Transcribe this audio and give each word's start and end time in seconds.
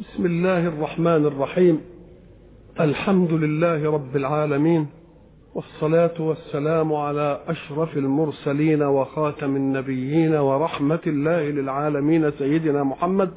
بسم 0.00 0.26
الله 0.26 0.66
الرحمن 0.66 1.26
الرحيم. 1.26 1.80
الحمد 2.80 3.32
لله 3.32 3.90
رب 3.90 4.16
العالمين 4.16 4.86
والصلاة 5.54 6.22
والسلام 6.22 6.94
على 6.94 7.40
أشرف 7.48 7.96
المرسلين 7.96 8.82
وخاتم 8.82 9.56
النبيين 9.56 10.34
ورحمة 10.34 11.00
الله 11.06 11.42
للعالمين 11.50 12.30
سيدنا 12.30 12.84
محمد 12.84 13.30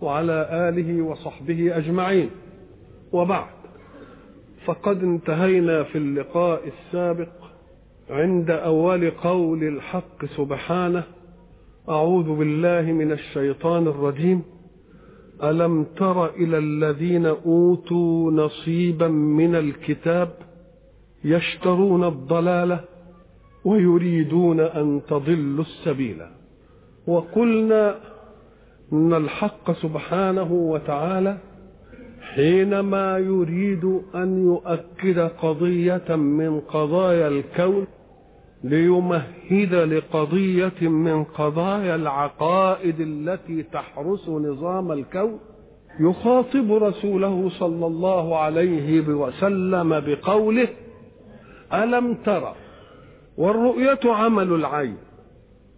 وعلى 0.00 0.48
آله 0.68 1.02
وصحبه 1.02 1.76
أجمعين. 1.76 2.30
وبعد 3.12 3.54
فقد 4.64 5.02
انتهينا 5.02 5.82
في 5.82 5.98
اللقاء 5.98 6.60
السابق 6.68 7.32
عند 8.10 8.50
أول 8.50 9.10
قول 9.10 9.64
الحق 9.64 10.24
سبحانه 10.24 11.02
أعوذ 11.88 12.36
بالله 12.36 12.82
من 12.82 13.12
الشيطان 13.12 13.86
الرجيم. 13.86 14.42
ألم 15.42 15.84
تر 15.96 16.26
إلى 16.26 16.58
الذين 16.58 17.26
أوتوا 17.26 18.30
نصيبا 18.30 19.08
من 19.08 19.54
الكتاب 19.54 20.28
يشترون 21.24 22.04
الضلالة 22.04 22.80
ويريدون 23.64 24.60
أن 24.60 25.00
تضلوا 25.08 25.64
السبيل 25.64 26.22
وقلنا 27.06 27.96
أن 28.92 29.14
الحق 29.14 29.72
سبحانه 29.72 30.52
وتعالى 30.52 31.36
حينما 32.20 33.18
يريد 33.18 33.84
أن 34.14 34.44
يؤكد 34.44 35.18
قضية 35.18 36.16
من 36.16 36.60
قضايا 36.60 37.28
الكون 37.28 37.86
ليمهد 38.64 39.74
لقضية 39.74 40.88
من 40.88 41.24
قضايا 41.24 41.94
العقائد 41.94 43.00
التي 43.00 43.62
تحرس 43.62 44.28
نظام 44.28 44.92
الكون 44.92 45.40
يخاطب 46.00 46.72
رسوله 46.72 47.48
صلى 47.48 47.86
الله 47.86 48.38
عليه 48.38 49.00
وسلم 49.08 50.00
بقوله 50.00 50.68
ألم 51.74 52.14
ترى 52.14 52.54
والرؤية 53.36 54.00
عمل 54.04 54.52
العين 54.52 54.96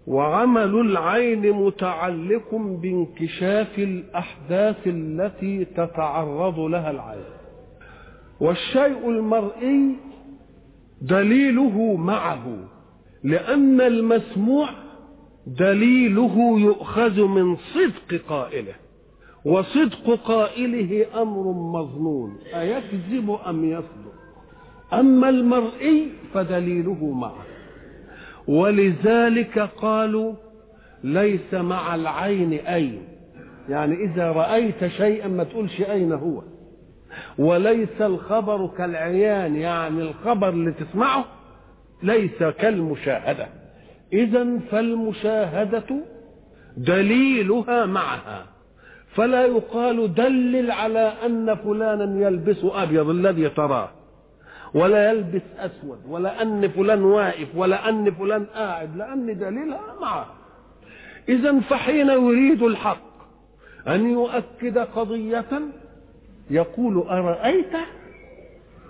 وعمل 0.06 0.80
العين 0.80 1.52
متعلق 1.52 2.54
بانكشاف 2.54 3.78
الأحداث 3.78 4.86
التي 4.86 5.64
تتعرض 5.64 6.60
لها 6.60 6.90
العين. 6.90 7.24
والشيء 8.40 9.10
المرئي 9.10 9.96
دليله 11.02 11.96
معه 11.96 12.56
لأن 13.24 13.80
المسموع 13.80 14.68
دليله 15.46 16.58
يؤخذ 16.58 17.20
من 17.20 17.56
صدق 17.56 18.20
قائله 18.28 18.74
وصدق 19.44 20.20
قائله 20.24 21.06
أمر 21.22 21.52
مظنون 21.52 22.38
أيكذب 22.54 23.38
أم 23.46 23.64
يصدق؟ 23.64 24.14
أما 24.92 25.28
المرئي 25.28 26.08
فدليله 26.34 27.12
معه. 27.12 27.44
ولذلك 28.48 29.58
قالوا 29.58 30.32
ليس 31.04 31.54
مع 31.54 31.94
العين 31.94 32.52
أين. 32.52 33.02
يعني 33.68 34.04
إذا 34.04 34.32
رأيت 34.32 34.86
شيئا 34.86 35.28
ما 35.28 35.44
تقولش 35.44 35.80
أين 35.80 36.12
هو. 36.12 36.42
وليس 37.38 38.00
الخبر 38.00 38.66
كالعيان 38.66 39.56
يعني 39.56 40.02
الخبر 40.02 40.48
اللي 40.48 40.72
تسمعه 40.72 41.24
ليس 42.04 42.42
كالمشاهدة. 42.42 43.46
إذا 44.12 44.58
فالمشاهدة 44.70 45.96
دليلها 46.76 47.86
معها. 47.86 48.46
فلا 49.14 49.46
يقال 49.46 50.14
دلل 50.14 50.70
على 50.70 51.12
أن 51.26 51.54
فلانا 51.54 52.26
يلبس 52.26 52.58
أبيض 52.64 53.08
الذي 53.08 53.48
تراه 53.48 53.88
ولا 54.74 55.10
يلبس 55.10 55.42
أسود 55.58 55.98
ولا 56.08 56.42
أن 56.42 56.68
فلان 56.68 57.02
واقف 57.02 57.48
ولا 57.54 57.88
أن 57.88 58.10
فلان 58.10 58.44
قاعد 58.44 58.96
لأن 58.96 59.38
دليلها 59.38 59.94
معه. 60.00 60.26
إذا 61.28 61.60
فحين 61.60 62.08
يريد 62.08 62.62
الحق 62.62 63.14
أن 63.88 64.10
يؤكد 64.10 64.78
قضية 64.78 65.60
يقول 66.50 66.98
أرأيت 66.98 67.72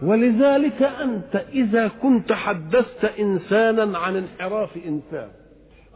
ولذلك 0.03 0.83
أنت 0.83 1.45
إذا 1.53 1.89
كنت 1.89 2.33
حدثت 2.33 3.05
إنسانا 3.21 3.99
عن 3.99 4.17
انحراف 4.17 4.71
إنسان 4.87 5.29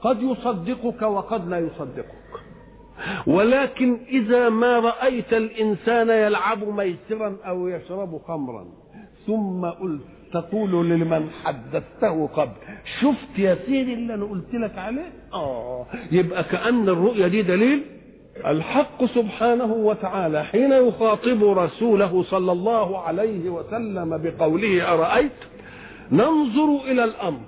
قد 0.03 0.23
يصدقك 0.23 1.03
وقد 1.03 1.49
لا 1.49 1.59
يصدقك. 1.59 2.19
ولكن 3.27 3.97
إذا 4.09 4.49
ما 4.49 4.79
رأيت 4.79 5.33
الإنسان 5.33 6.09
يلعب 6.09 6.65
ميسرا 6.69 7.37
أو 7.47 7.69
يشرب 7.69 8.19
خمرا 8.19 8.67
ثم 9.27 9.65
قلت 9.67 10.03
تقول 10.33 10.71
لمن 10.91 11.31
حدثته 11.45 12.27
قبل 12.27 12.53
شفت 13.01 13.39
يا 13.39 13.55
سيدي 13.67 13.95
اللي 13.95 14.15
أنا 14.15 14.25
قلت 14.25 14.55
لك 14.55 14.79
عليه؟ 14.79 15.13
آه 15.35 15.87
يبقى 16.13 16.45
كأن 16.45 16.89
الرؤية 16.89 17.27
دي 17.27 17.43
دليل 17.43 17.83
الحق 18.47 19.05
سبحانه 19.05 19.73
وتعالى 19.73 20.45
حين 20.45 20.73
يخاطب 20.73 21.45
رسوله 21.45 22.23
صلى 22.23 22.53
الله 22.53 22.99
عليه 22.99 23.51
وسلم 23.51 24.19
بقوله 24.23 24.93
أرأيت؟ 24.93 25.33
ننظر 26.13 26.85
إلى 26.85 27.05
الأمر. 27.05 27.41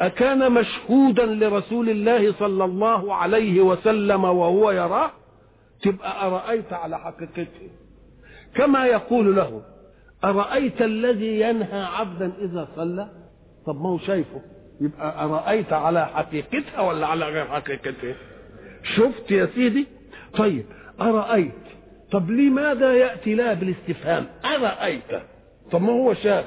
أكان 0.00 0.52
مشهودا 0.52 1.26
لرسول 1.26 1.88
الله 1.88 2.32
صلى 2.32 2.64
الله 2.64 3.14
عليه 3.14 3.60
وسلم 3.60 4.24
وهو 4.24 4.70
يراه؟ 4.70 5.10
تبقى 5.82 6.26
أرأيت 6.26 6.72
على 6.72 6.98
حقيقته. 6.98 7.70
كما 8.54 8.86
يقول 8.86 9.36
له 9.36 9.62
أرأيت 10.24 10.82
الذي 10.82 11.40
ينهى 11.40 11.82
عبدا 11.82 12.32
إذا 12.40 12.68
صلى؟ 12.76 13.08
طب 13.66 13.80
ما 13.82 13.88
هو 13.88 13.98
شايفه؟ 13.98 14.40
يبقى 14.80 15.24
أرأيت 15.24 15.72
على 15.72 16.06
حقيقتها 16.06 16.80
ولا 16.80 17.06
على 17.06 17.24
غير 17.24 17.44
حقيقتها 17.44 18.14
شفت 18.96 19.30
يا 19.30 19.48
سيدي؟ 19.54 19.97
طيب 20.36 20.64
أرأيت؟ 21.00 21.52
طب 22.10 22.30
لماذا 22.30 22.94
يأتي 22.94 23.34
لا 23.34 23.54
بالاستفهام؟ 23.54 24.26
أرأيت. 24.44 25.22
طب 25.70 25.82
ما 25.82 25.92
هو 25.92 26.14
شاف؟ 26.14 26.44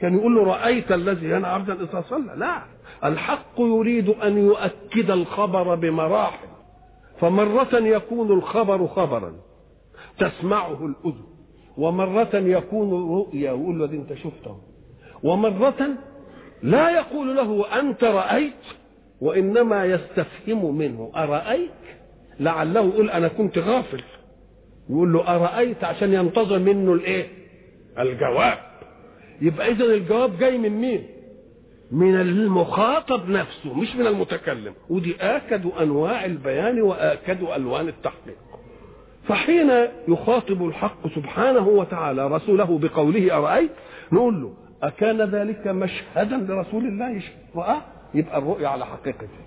كان 0.00 0.14
يقول 0.18 0.34
له 0.34 0.44
رأيت 0.44 0.92
الذي 0.92 1.26
ينهى 1.26 1.50
عبدا 1.50 1.74
إذا 1.74 2.04
صلى. 2.08 2.34
لا 2.36 2.62
الحق 3.04 3.58
يريد 3.58 4.08
أن 4.08 4.38
يؤكد 4.38 5.10
الخبر 5.10 5.74
بمراحل. 5.74 6.48
فمرة 7.20 7.74
يكون 7.74 8.32
الخبر 8.32 8.86
خبرا 8.86 9.34
تسمعه 10.18 10.86
الأذن. 10.86 11.24
ومرة 11.78 12.30
يكون 12.34 12.90
رؤيا 13.18 13.52
ويقول 13.52 13.78
له 13.78 13.84
أنت 13.84 14.14
شفته. 14.14 14.58
ومرة 15.22 15.88
لا 16.62 16.90
يقول 16.90 17.36
له 17.36 17.80
أنت 17.80 18.04
رأيت؟ 18.04 18.52
وإنما 19.20 19.84
يستفهم 19.84 20.74
منه 20.74 21.12
أرأيت؟ 21.16 21.70
لعله 22.40 22.80
يقول 22.80 23.10
أنا 23.10 23.28
كنت 23.28 23.58
غافل. 23.58 24.02
يقول 24.90 25.12
له 25.12 25.36
أرأيت 25.36 25.84
عشان 25.84 26.12
ينتظر 26.12 26.58
منه 26.58 26.92
الإيه؟ 26.92 27.28
الجواب. 27.98 28.58
يبقى 29.40 29.70
إذا 29.70 29.84
الجواب 29.84 30.38
جاي 30.38 30.58
من 30.58 30.70
مين؟ 30.70 31.06
من 31.90 32.20
المخاطب 32.20 33.28
نفسه 33.28 33.74
مش 33.74 33.96
من 33.96 34.06
المتكلم. 34.06 34.74
ودي 34.90 35.16
آكد 35.20 35.66
أنواع 35.66 36.24
البيان 36.24 36.82
وآكد 36.82 37.42
ألوان 37.42 37.88
التحقيق. 37.88 38.38
فحين 39.28 39.70
يخاطب 40.08 40.66
الحق 40.66 41.08
سبحانه 41.14 41.68
وتعالى 41.68 42.28
رسوله 42.28 42.78
بقوله 42.78 43.36
أرأيت؟ 43.36 43.70
نقول 44.12 44.42
له 44.42 44.52
أكان 44.82 45.22
ذلك 45.22 45.66
مشهدا 45.66 46.36
لرسول 46.36 46.84
الله 46.86 47.22
رآه 47.56 47.82
يبقى 48.14 48.38
الرؤيا 48.38 48.68
على 48.68 48.86
حقيقته. 48.86 49.41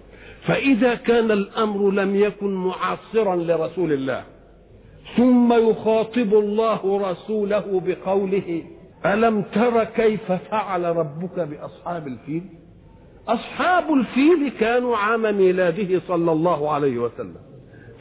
فإذا 0.47 0.95
كان 0.95 1.31
الأمر 1.31 1.91
لم 1.91 2.15
يكن 2.15 2.53
معاصرا 2.53 3.35
لرسول 3.35 3.93
الله 3.93 4.23
ثم 5.17 5.53
يخاطب 5.69 6.33
الله 6.33 7.11
رسوله 7.11 7.81
بقوله 7.85 8.63
ألم 9.05 9.41
تر 9.41 9.83
كيف 9.83 10.31
فعل 10.31 10.83
ربك 10.97 11.39
بأصحاب 11.39 12.07
الفيل؟ 12.07 12.43
أصحاب 13.27 13.93
الفيل 13.93 14.51
كانوا 14.59 14.97
عام 14.97 15.21
ميلاده 15.37 16.01
صلى 16.07 16.31
الله 16.31 16.71
عليه 16.71 16.97
وسلم 16.97 17.35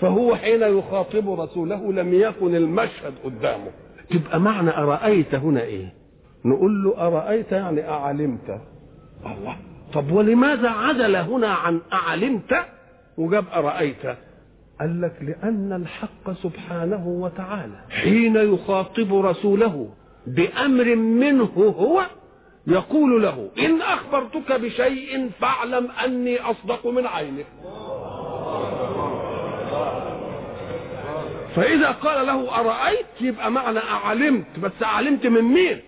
فهو 0.00 0.36
حين 0.36 0.62
يخاطب 0.62 1.40
رسوله 1.40 1.92
لم 1.92 2.14
يكن 2.14 2.54
المشهد 2.54 3.12
قدامه. 3.24 3.70
تبقى 4.10 4.40
معنى 4.40 4.70
أرأيت 4.70 5.34
هنا 5.34 5.62
إيه؟ 5.62 5.92
نقول 6.44 6.84
له 6.84 7.06
أرأيت 7.06 7.52
يعني 7.52 7.88
أعلمت؟ 7.88 8.60
الله 9.26 9.56
طب 9.94 10.12
ولماذا 10.12 10.68
عدل 10.70 11.16
هنا 11.16 11.48
عن 11.48 11.80
أعلمت 11.92 12.54
وجاب 13.18 13.44
أرأيت؟ 13.54 14.06
قال 14.80 15.00
لك 15.00 15.16
لأن 15.22 15.72
الحق 15.72 16.32
سبحانه 16.42 17.08
وتعالى 17.08 17.76
حين 17.90 18.36
يخاطب 18.36 19.14
رسوله 19.14 19.88
بأمر 20.26 20.94
منه 20.96 21.74
هو 21.78 22.02
يقول 22.66 23.22
له 23.22 23.50
إن 23.58 23.82
أخبرتك 23.82 24.52
بشيء 24.52 25.30
فاعلم 25.40 25.88
أني 26.04 26.40
أصدق 26.40 26.86
من 26.86 27.06
عينك. 27.06 27.46
فإذا 31.56 31.90
قال 31.90 32.26
له 32.26 32.60
أرأيت؟ 32.60 33.06
يبقى 33.20 33.50
معنى 33.50 33.78
أعلمت 33.78 34.58
بس 34.62 34.82
أعلمت 34.82 35.26
من 35.26 35.42
مين؟ 35.42 35.80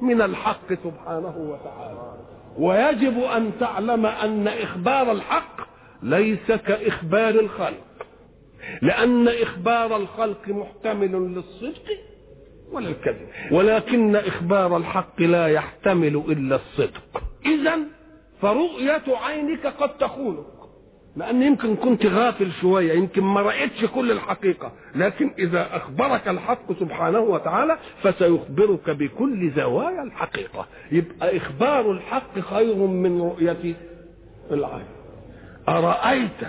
من 0.00 0.22
الحق 0.22 0.68
سبحانه 0.84 1.34
وتعالى. 1.36 2.11
ويجب 2.58 3.18
أن 3.22 3.52
تعلم 3.60 4.06
أن 4.06 4.48
إخبار 4.48 5.12
الحق 5.12 5.56
ليس 6.02 6.52
كإخبار 6.52 7.30
الخلق. 7.30 8.06
لأن 8.82 9.28
إخبار 9.28 9.96
الخلق 9.96 10.48
محتمل 10.48 11.12
للصدق 11.12 11.84
ولا 12.72 12.88
الكذب 12.88 13.28
ولكن 13.50 14.16
إخبار 14.16 14.76
الحق 14.76 15.20
لا 15.22 15.46
يحتمل 15.46 16.22
إلا 16.28 16.56
الصدق. 16.56 17.22
إذا 17.46 17.78
فرؤية 18.42 19.02
عينك 19.08 19.66
قد 19.66 19.98
تخونك 19.98 20.61
لأن 21.16 21.42
يمكن 21.42 21.76
كنت 21.76 22.06
غافل 22.06 22.52
شوية 22.60 22.92
يمكن 22.92 23.22
ما 23.22 23.40
رأيتش 23.40 23.84
كل 23.84 24.10
الحقيقة. 24.12 24.72
لكن 24.94 25.30
إذا 25.38 25.76
أخبرك 25.76 26.28
الحق 26.28 26.72
سبحانه 26.80 27.20
وتعالى 27.20 27.78
فسيخبرك 28.02 28.90
بكل 28.90 29.50
زوايا 29.56 30.02
الحقيقة. 30.02 30.66
يبقى 30.92 31.36
إخبار 31.36 31.90
الحق 31.90 32.38
خير 32.38 32.76
من 32.76 33.20
رؤية 33.20 33.74
العين. 34.50 34.84
أرأيت 35.68 36.40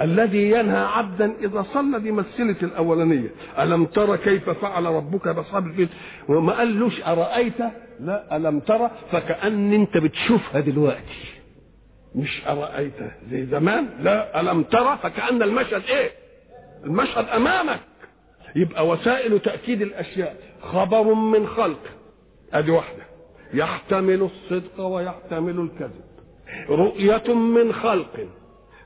الذي 0.00 0.50
ينهى 0.50 0.84
عبدا 0.84 1.32
إذا 1.40 1.62
صلى 1.74 2.00
دي 2.00 2.12
الأولانية؟ 2.62 3.28
ألم 3.58 3.84
ترى 3.84 4.18
كيف 4.18 4.50
فعل 4.50 4.84
ربك 4.84 5.28
بأصحاب 5.28 5.66
الفيل؟ 5.66 5.88
وما 6.28 6.52
قالوش 6.52 7.00
أرأيت؟ 7.06 7.60
لا 8.00 8.36
ألم 8.36 8.60
ترى 8.60 8.90
فكأن 9.12 9.72
أنت 9.72 9.96
بتشوفها 9.96 10.60
دلوقتي. 10.60 11.39
مش 12.14 12.42
ارايت 12.46 12.92
زي 13.30 13.46
زمان؟ 13.46 13.88
لا. 14.00 14.40
ألم 14.40 14.62
ترى؟ 14.62 14.98
فكأن 15.02 15.42
المشهد 15.42 15.82
إيه؟ 15.88 16.10
المشهد 16.84 17.28
أمامك. 17.28 17.80
يبقى 18.56 18.88
وسائل 18.88 19.38
تأكيد 19.38 19.82
الأشياء. 19.82 20.36
خبر 20.62 21.14
من 21.14 21.46
خلق. 21.46 21.80
أدي 22.52 22.70
واحدة. 22.70 23.02
يحتمل 23.54 24.22
الصدق 24.22 24.80
ويحتمل 24.80 25.60
الكذب. 25.60 26.04
رؤية 26.68 27.34
من 27.34 27.72
خلق. 27.72 28.26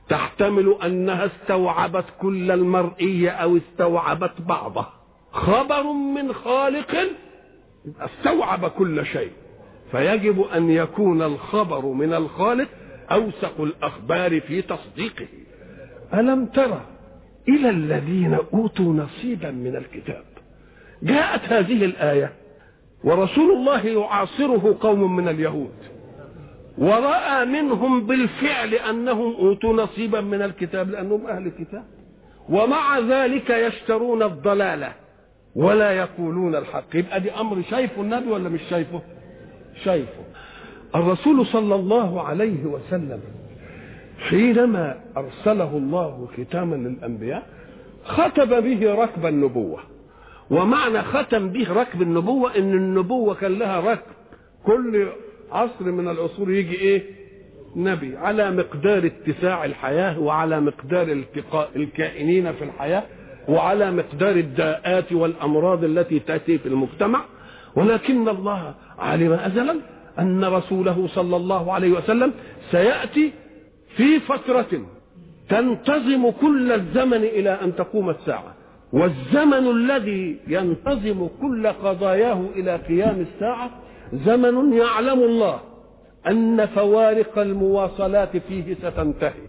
تحتمل 0.08 0.76
أنها 0.84 1.26
استوعبت 1.26 2.04
كل 2.20 2.50
المرئي 2.50 3.28
أو 3.28 3.56
استوعبت 3.56 4.40
بعضه. 4.40 4.86
خبر 5.32 5.82
من 5.92 6.32
خالق. 6.32 6.96
استوعب 8.00 8.66
كل 8.68 9.06
شيء. 9.06 9.30
فيجب 9.90 10.40
أن 10.42 10.70
يكون 10.70 11.22
الخبر 11.22 11.86
من 11.86 12.14
الخالق 12.14 12.68
اوثق 13.12 13.60
الأخبار 13.60 14.40
في 14.40 14.62
تصديقه. 14.62 15.26
ألم 16.14 16.46
ترى 16.46 16.80
إلى 17.48 17.70
الذين 17.70 18.38
أوتوا 18.54 18.94
نصيبا 18.94 19.50
من 19.50 19.76
الكتاب؟ 19.76 20.24
جاءت 21.02 21.52
هذه 21.52 21.84
الآية 21.84 22.32
ورسول 23.04 23.52
الله 23.52 23.86
يعاصره 23.86 24.76
قوم 24.80 25.16
من 25.16 25.28
اليهود. 25.28 25.74
ورأى 26.78 27.44
منهم 27.44 28.06
بالفعل 28.06 28.74
أنهم 28.74 29.34
أوتوا 29.34 29.72
نصيبا 29.72 30.20
من 30.20 30.42
الكتاب 30.42 30.90
لأنهم 30.90 31.26
أهل 31.26 31.46
الكتاب. 31.46 31.84
ومع 32.48 32.98
ذلك 32.98 33.50
يشترون 33.50 34.22
الضلالة 34.22 34.92
ولا 35.54 35.92
يقولون 35.92 36.56
الحق. 36.56 36.96
يبقى 36.96 37.20
دي 37.20 37.30
أمر 37.32 37.62
شايفه 37.70 38.02
النبي 38.02 38.30
ولا 38.30 38.48
مش 38.48 38.60
شايفه؟ 38.70 39.02
شايفه. 39.84 40.23
الرسول 40.94 41.46
صلى 41.46 41.74
الله 41.74 42.22
عليه 42.22 42.64
وسلم 42.64 43.20
حينما 44.18 45.00
أرسله 45.16 45.76
الله 45.76 46.28
ختاما 46.36 46.76
للأنبياء 46.76 47.46
ختم 48.04 48.60
به 48.60 48.94
ركب 48.94 49.26
النبوة. 49.26 49.80
ومعنى 50.50 51.02
ختم 51.02 51.48
به 51.48 51.72
ركب 51.72 52.02
النبوة 52.02 52.56
إن 52.56 52.72
النبوة 52.72 53.34
كان 53.34 53.58
لها 53.58 53.80
ركب. 53.80 54.12
كل 54.64 55.06
عصر 55.52 55.84
من 55.84 56.08
العصور 56.08 56.50
يجي 56.50 56.74
إيه؟ 56.74 57.02
نبي. 57.76 58.16
على 58.16 58.50
مقدار 58.50 59.06
اتساع 59.06 59.64
الحياة 59.64 60.18
وعلى 60.20 60.60
مقدار 60.60 61.08
التقاء 61.08 61.70
الكائنين 61.76 62.52
في 62.52 62.64
الحياة 62.64 63.02
وعلى 63.48 63.90
مقدار 63.90 64.36
الداءات 64.36 65.12
والأمراض 65.12 65.84
التي 65.84 66.18
تأتي 66.18 66.58
في 66.58 66.66
المجتمع. 66.66 67.24
ولكن 67.76 68.28
الله 68.28 68.74
علم 68.98 69.32
أزلا 69.32 69.76
أن 70.18 70.44
رسوله 70.44 71.08
صلى 71.08 71.36
الله 71.36 71.72
عليه 71.72 71.92
وسلم 71.92 72.32
سيأتي 72.70 73.32
في 73.96 74.20
فترة 74.20 74.86
تنتظم 75.48 76.30
كل 76.30 76.72
الزمن 76.72 77.24
إلى 77.24 77.50
أن 77.50 77.76
تقوم 77.76 78.10
الساعة. 78.10 78.54
والزمن 78.92 79.70
الذي 79.70 80.38
ينتظم 80.48 81.28
كل 81.40 81.66
قضاياه 81.66 82.44
إلى 82.56 82.76
قيام 82.76 83.20
الساعة 83.20 83.70
زمن 84.12 84.72
يعلم 84.72 85.18
الله 85.18 85.60
أن 86.26 86.66
فوارق 86.66 87.38
المواصلات 87.38 88.36
فيه 88.36 88.74
ستنتهي 88.74 89.48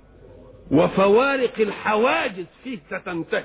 وفوارق 0.72 1.54
الحواجز 1.60 2.46
فيه 2.64 2.80
ستنتهي. 2.88 3.44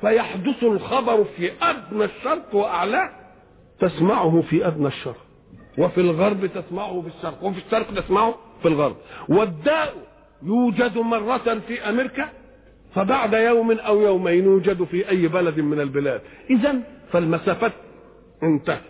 فيحدث 0.00 0.62
الخبر 0.62 1.24
في 1.24 1.50
أدنى 1.62 2.04
الشرق 2.04 2.54
وأعلاه 2.54 3.10
تسمعه 3.80 4.40
في 4.40 4.66
أدنى 4.66 4.86
الشرق. 4.86 5.23
وفي 5.78 6.00
الغرب 6.00 6.46
تسمعه 6.46 7.00
في 7.00 7.08
الشرق 7.16 7.44
وفي 7.44 7.58
الشرق 7.66 7.94
تسمعه 7.94 8.34
في 8.62 8.68
الغرب. 8.68 8.96
والداء 9.28 9.94
يوجد 10.42 10.98
مرة 10.98 11.60
في 11.68 11.88
أمريكا 11.88 12.28
فبعد 12.94 13.34
يوم 13.34 13.70
أو 13.72 14.00
يومين 14.00 14.44
يوجد 14.44 14.84
في 14.84 15.08
أي 15.08 15.28
بلد 15.28 15.60
من 15.60 15.80
البلاد. 15.80 16.20
إذا 16.50 16.74
فالمسافات 17.12 17.72
انتهت 18.42 18.82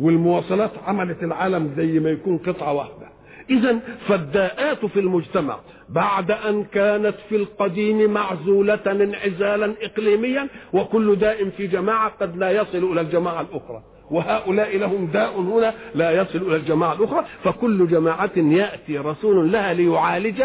والمواصلات 0.00 0.70
عملت 0.86 1.22
العالم 1.22 1.74
زي 1.76 2.00
ما 2.00 2.10
يكون 2.10 2.38
قطعة 2.38 2.72
واحدة. 2.72 3.12
إذا 3.50 3.78
فالداءات 4.08 4.86
في 4.86 5.00
المجتمع 5.00 5.58
بعد 5.88 6.30
أن 6.30 6.64
كانت 6.64 7.14
في 7.28 7.36
القديم 7.36 8.10
معزولة 8.10 8.80
انعزالا 8.86 9.74
إقليميا 9.82 10.48
وكل 10.72 11.16
داء 11.16 11.48
في 11.48 11.66
جماعة 11.66 12.08
قد 12.20 12.36
لا 12.36 12.50
يصل 12.50 12.92
إلى 12.92 13.00
الجماعة 13.00 13.40
الأخرى. 13.40 13.82
وهؤلاء 14.12 14.78
لهم 14.78 15.06
داء 15.06 15.40
هنا 15.40 15.74
لا 15.94 16.10
يصل 16.10 16.38
إلى 16.38 16.56
الجماعة 16.56 16.92
الأخرى 16.92 17.24
فكل 17.44 17.88
جماعة 17.88 18.30
يأتي 18.36 18.98
رسول 18.98 19.52
لها 19.52 19.72
ليعالج 19.72 20.42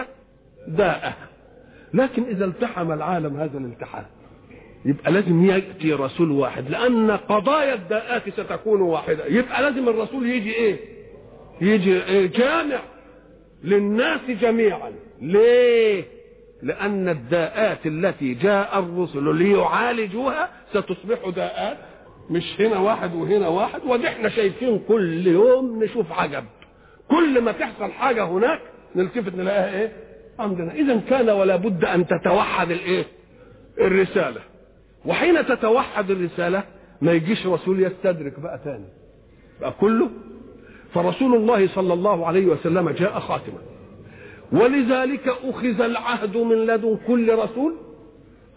داءها 0.67 1.15
لكن 1.93 2.23
إذا 2.23 2.45
التحم 2.45 2.91
العالم 2.91 3.37
هذا 3.37 3.57
الالتحام 3.57 4.05
يبقى 4.85 5.11
لازم 5.11 5.45
يأتي 5.45 5.93
رسول 5.93 6.31
واحد 6.31 6.69
لأن 6.69 7.11
قضايا 7.11 7.73
الداءات 7.73 8.29
ستكون 8.29 8.81
واحدة. 8.81 9.25
يبقى 9.25 9.61
لازم 9.61 9.89
الرسول 9.89 10.29
يجي 10.29 10.53
إيه؟ 10.53 10.77
يجي 11.61 12.03
إيه؟ 12.03 12.25
جامع 12.27 12.79
للناس 13.63 14.19
جميعا. 14.41 14.91
ليه؟ 15.21 16.03
لأن 16.63 17.09
الداءات 17.09 17.85
التي 17.85 18.33
جاء 18.33 18.79
الرسل 18.79 19.35
ليعالجوها 19.35 20.49
ستصبح 20.73 21.29
داءات 21.35 21.77
مش 22.29 22.61
هنا 22.61 22.79
واحد 22.79 23.15
وهنا 23.15 23.47
واحد 23.47 23.81
ودي 23.87 24.07
إحنا 24.07 24.29
شايفين 24.29 24.79
كل 24.87 25.27
يوم 25.27 25.83
نشوف 25.83 26.11
عجب. 26.11 26.43
كل 27.09 27.41
ما 27.41 27.51
تحصل 27.51 27.91
حاجة 27.91 28.23
هناك 28.23 28.59
نلتفت 28.95 29.35
نلاقيها 29.35 29.79
إيه؟ 29.81 29.91
عندنا. 30.39 30.73
اذا 30.73 30.99
كان 31.09 31.29
ولا 31.29 31.55
بد 31.55 31.85
أن 31.85 32.07
تتوحد 32.07 32.71
الإيه؟ 32.71 33.05
الرسالة. 33.79 34.41
وحين 35.05 35.45
تتوحد 35.45 36.11
الرسالة 36.11 36.63
ما 37.01 37.11
يجيش 37.11 37.47
رسول 37.47 37.83
يستدرك 37.83 38.39
بقى 38.39 38.59
تاني. 38.65 38.85
بقى 39.61 39.71
كله؟ 39.79 40.09
فرسول 40.93 41.35
الله 41.35 41.67
صلى 41.67 41.93
الله 41.93 42.27
عليه 42.27 42.45
وسلم 42.45 42.89
جاء 42.89 43.19
خاتما. 43.19 43.59
ولذلك 44.51 45.27
أخذ 45.27 45.81
العهد 45.81 46.37
من 46.37 46.65
لدن 46.65 46.97
كل 47.07 47.35
رسول 47.35 47.73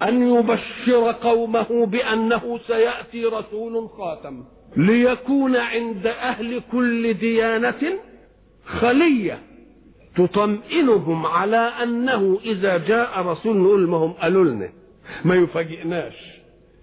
أن 0.03 0.35
يبشر 0.35 1.13
قومه 1.13 1.87
بأنه 1.87 2.59
سيأتي 2.67 3.25
رسول 3.25 3.89
خاتم. 3.89 4.45
ليكون 4.77 5.57
عند 5.57 6.07
أهل 6.07 6.63
كل 6.73 7.15
ديانة 7.15 7.99
خلية 8.67 9.39
تطمئنهم 10.17 11.27
على 11.27 11.71
أنه 11.83 12.39
إذا 12.45 12.79
جاء 12.79 13.23
رسول 13.23 13.57
نقول 13.57 13.89
ما 13.89 13.97
هم 13.97 14.13
قالوا 14.13 14.45
لنا. 14.45 14.69
ما 15.25 15.35
يفاجئناش. 15.35 16.41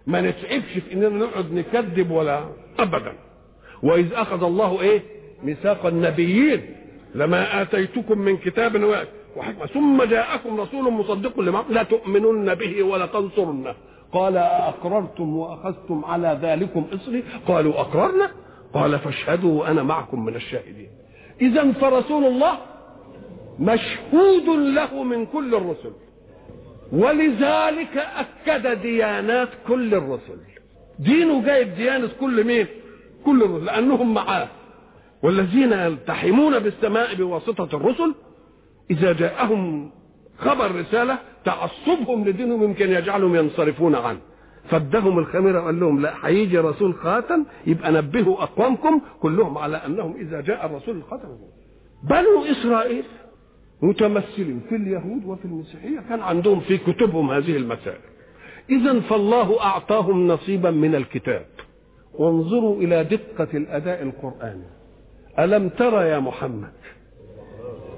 ما 0.07 0.21
نتعبش 0.21 0.73
في 0.73 0.93
إننا 0.93 1.09
نقعد 1.09 1.53
نكذب 1.53 2.11
ولا 2.11 2.45
ابدا. 2.79 3.13
وإذ 3.83 4.13
أخذ 4.13 4.43
الله 4.43 4.81
إيه؟ 4.81 5.01
ميثاق 5.43 5.85
النبيين. 5.85 6.75
لما 7.15 7.61
آتيتكم 7.61 8.19
من 8.19 8.37
كتاب 8.37 8.75
وحكمة. 9.37 9.65
ثم 9.65 10.03
جاءكم 10.03 10.61
رسول 10.61 10.93
مصدق 10.93 11.39
لما 11.39 11.63
لا 11.69 11.83
تؤمنن 11.83 12.55
به 12.55 12.83
ولا 12.83 13.05
تنصرنه 13.05 13.75
قال 14.13 14.37
أقررتم 14.37 15.37
وأخذتم 15.37 16.05
على 16.05 16.39
ذلكم 16.41 16.85
إصري. 16.93 17.23
قالوا 17.47 17.79
أقررنا. 17.79 18.31
قال 18.73 18.99
فاشهدوا 18.99 19.59
وأنا 19.59 19.83
معكم 19.83 20.25
من 20.25 20.35
الشاهدين. 20.35 20.89
إذا 21.41 21.71
فرسول 21.71 22.25
الله 22.25 22.57
مشهود 23.59 24.47
له 24.49 25.03
من 25.03 25.25
كل 25.25 25.55
الرسل 25.55 25.91
ولذلك 26.91 27.97
أكد 27.97 28.81
ديانات 28.81 29.49
كل 29.67 29.95
الرسل. 29.95 30.37
دينه 30.99 31.45
جايب 31.45 31.75
ديانة 31.75 32.09
كل 32.19 32.43
مين؟ 32.43 32.67
كل 33.25 33.43
الرسل 33.43 33.65
لأنهم 33.65 34.13
معاه. 34.13 34.47
والذين 35.23 35.71
يلتحمون 35.71 36.59
بالسماء 36.59 37.15
بواسطة 37.15 37.77
الرسل 37.77 38.13
إذا 38.91 39.13
جاءهم 39.13 39.89
خبر 40.37 40.75
رسالة 40.75 41.17
تعصبهم 41.45 42.25
لدينهم 42.27 42.63
يمكن 42.63 42.89
يجعلهم 42.89 43.35
ينصرفون 43.35 43.95
عنه. 43.95 44.19
فادهم 44.69 45.19
الخميرة 45.19 45.61
وقال 45.61 45.79
لهم 45.79 46.01
لا 46.01 46.13
هيجي 46.23 46.57
رسول 46.57 46.95
خاتم 46.95 47.45
يبقى 47.67 47.91
نبهوا 47.91 48.43
أقوامكم 48.43 49.01
كلهم 49.19 49.57
على 49.57 49.77
أنهم 49.77 50.15
إذا 50.15 50.41
جاء 50.41 50.65
الرسول 50.65 50.97
الخاتم 50.97 51.27
بنو 52.03 52.45
إسرائيل 52.51 53.03
متمثلين 53.81 54.61
في 54.69 54.75
اليهود 54.75 55.25
وفي 55.25 55.45
المسيحية 55.45 55.99
كان 56.09 56.19
عندهم 56.19 56.59
في 56.59 56.77
كتبهم 56.77 57.31
هذه 57.31 57.57
المسائل. 57.57 57.99
إذا 58.69 58.99
فالله 58.99 59.61
أعطاهم 59.61 60.27
نصيبا 60.27 60.71
من 60.71 60.95
الكتاب. 60.95 61.45
وانظروا 62.13 62.81
إلى 62.81 63.03
دقة 63.03 63.57
الأداء 63.57 64.03
القرآني. 64.03 64.67
ألم 65.39 65.69
ترى 65.69 66.09
يا 66.09 66.19
محمد 66.19 66.71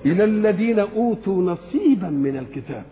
إلى 0.06 0.24
الذين 0.24 0.80
أوتوا 0.80 1.44
نصيبا 1.44 2.10
من 2.10 2.38
الكتاب. 2.38 2.84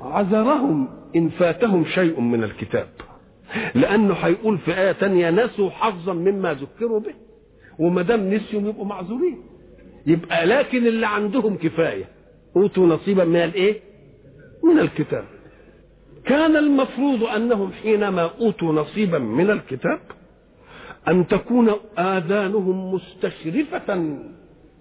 عذرهم 0.00 0.88
إن 1.16 1.28
فاتهم 1.28 1.84
شيء 1.84 2.20
من 2.20 2.44
الكتاب. 2.44 2.88
لأنه 3.74 4.14
هيقول 4.14 4.58
في 4.58 4.80
آية 4.80 4.92
تانية 4.92 5.30
نسوا 5.30 5.70
حظا 5.70 6.12
مما 6.12 6.54
ذكروا 6.54 7.00
به. 7.00 7.14
وما 7.78 8.02
دام 8.02 8.34
نسيوا 8.34 8.62
يبقوا 8.62 8.84
معذورين. 8.84 9.38
يبقى 10.06 10.46
لكن 10.46 10.86
اللي 10.86 11.06
عندهم 11.06 11.56
كفاية. 11.56 12.04
أوتوا 12.56 12.86
نصيبا 12.86 13.24
من 13.24 13.36
الإيه؟ 13.36 13.80
من 14.64 14.78
الكتاب. 14.78 15.24
كان 16.24 16.56
المفروض 16.56 17.22
أنهم 17.24 17.72
حينما 17.72 18.30
أوتوا 18.40 18.72
نصيبا 18.72 19.18
من 19.18 19.50
الكتاب 19.50 20.00
أن 21.08 21.26
تكون 21.26 21.70
آذانهم 21.98 22.94
مستشرفة 22.94 24.16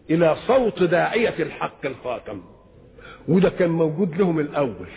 إلى 0.10 0.36
صوت 0.48 0.84
داعية 0.84 1.36
الحق 1.40 1.86
الخاتم. 1.86 2.42
وده 3.28 3.50
كان 3.50 3.70
موجود 3.70 4.18
لهم 4.18 4.40
الأول. 4.40 4.88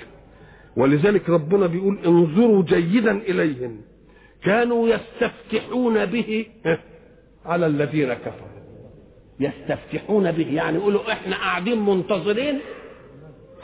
ولذلك 0.76 1.30
ربنا 1.30 1.66
بيقول 1.66 1.98
انظروا 2.06 2.62
جيدا 2.62 3.16
إليهم. 3.16 3.80
كانوا 4.44 4.88
يستفتحون 4.88 6.06
به 6.06 6.46
على 7.46 7.66
الذين 7.66 8.14
كفروا. 8.14 8.50
يستفتحون 9.40 10.32
به. 10.32 10.54
يعني 10.54 10.78
يقولوا 10.78 11.12
إحنا 11.12 11.36
قاعدين 11.36 11.86
منتظرين 11.86 12.58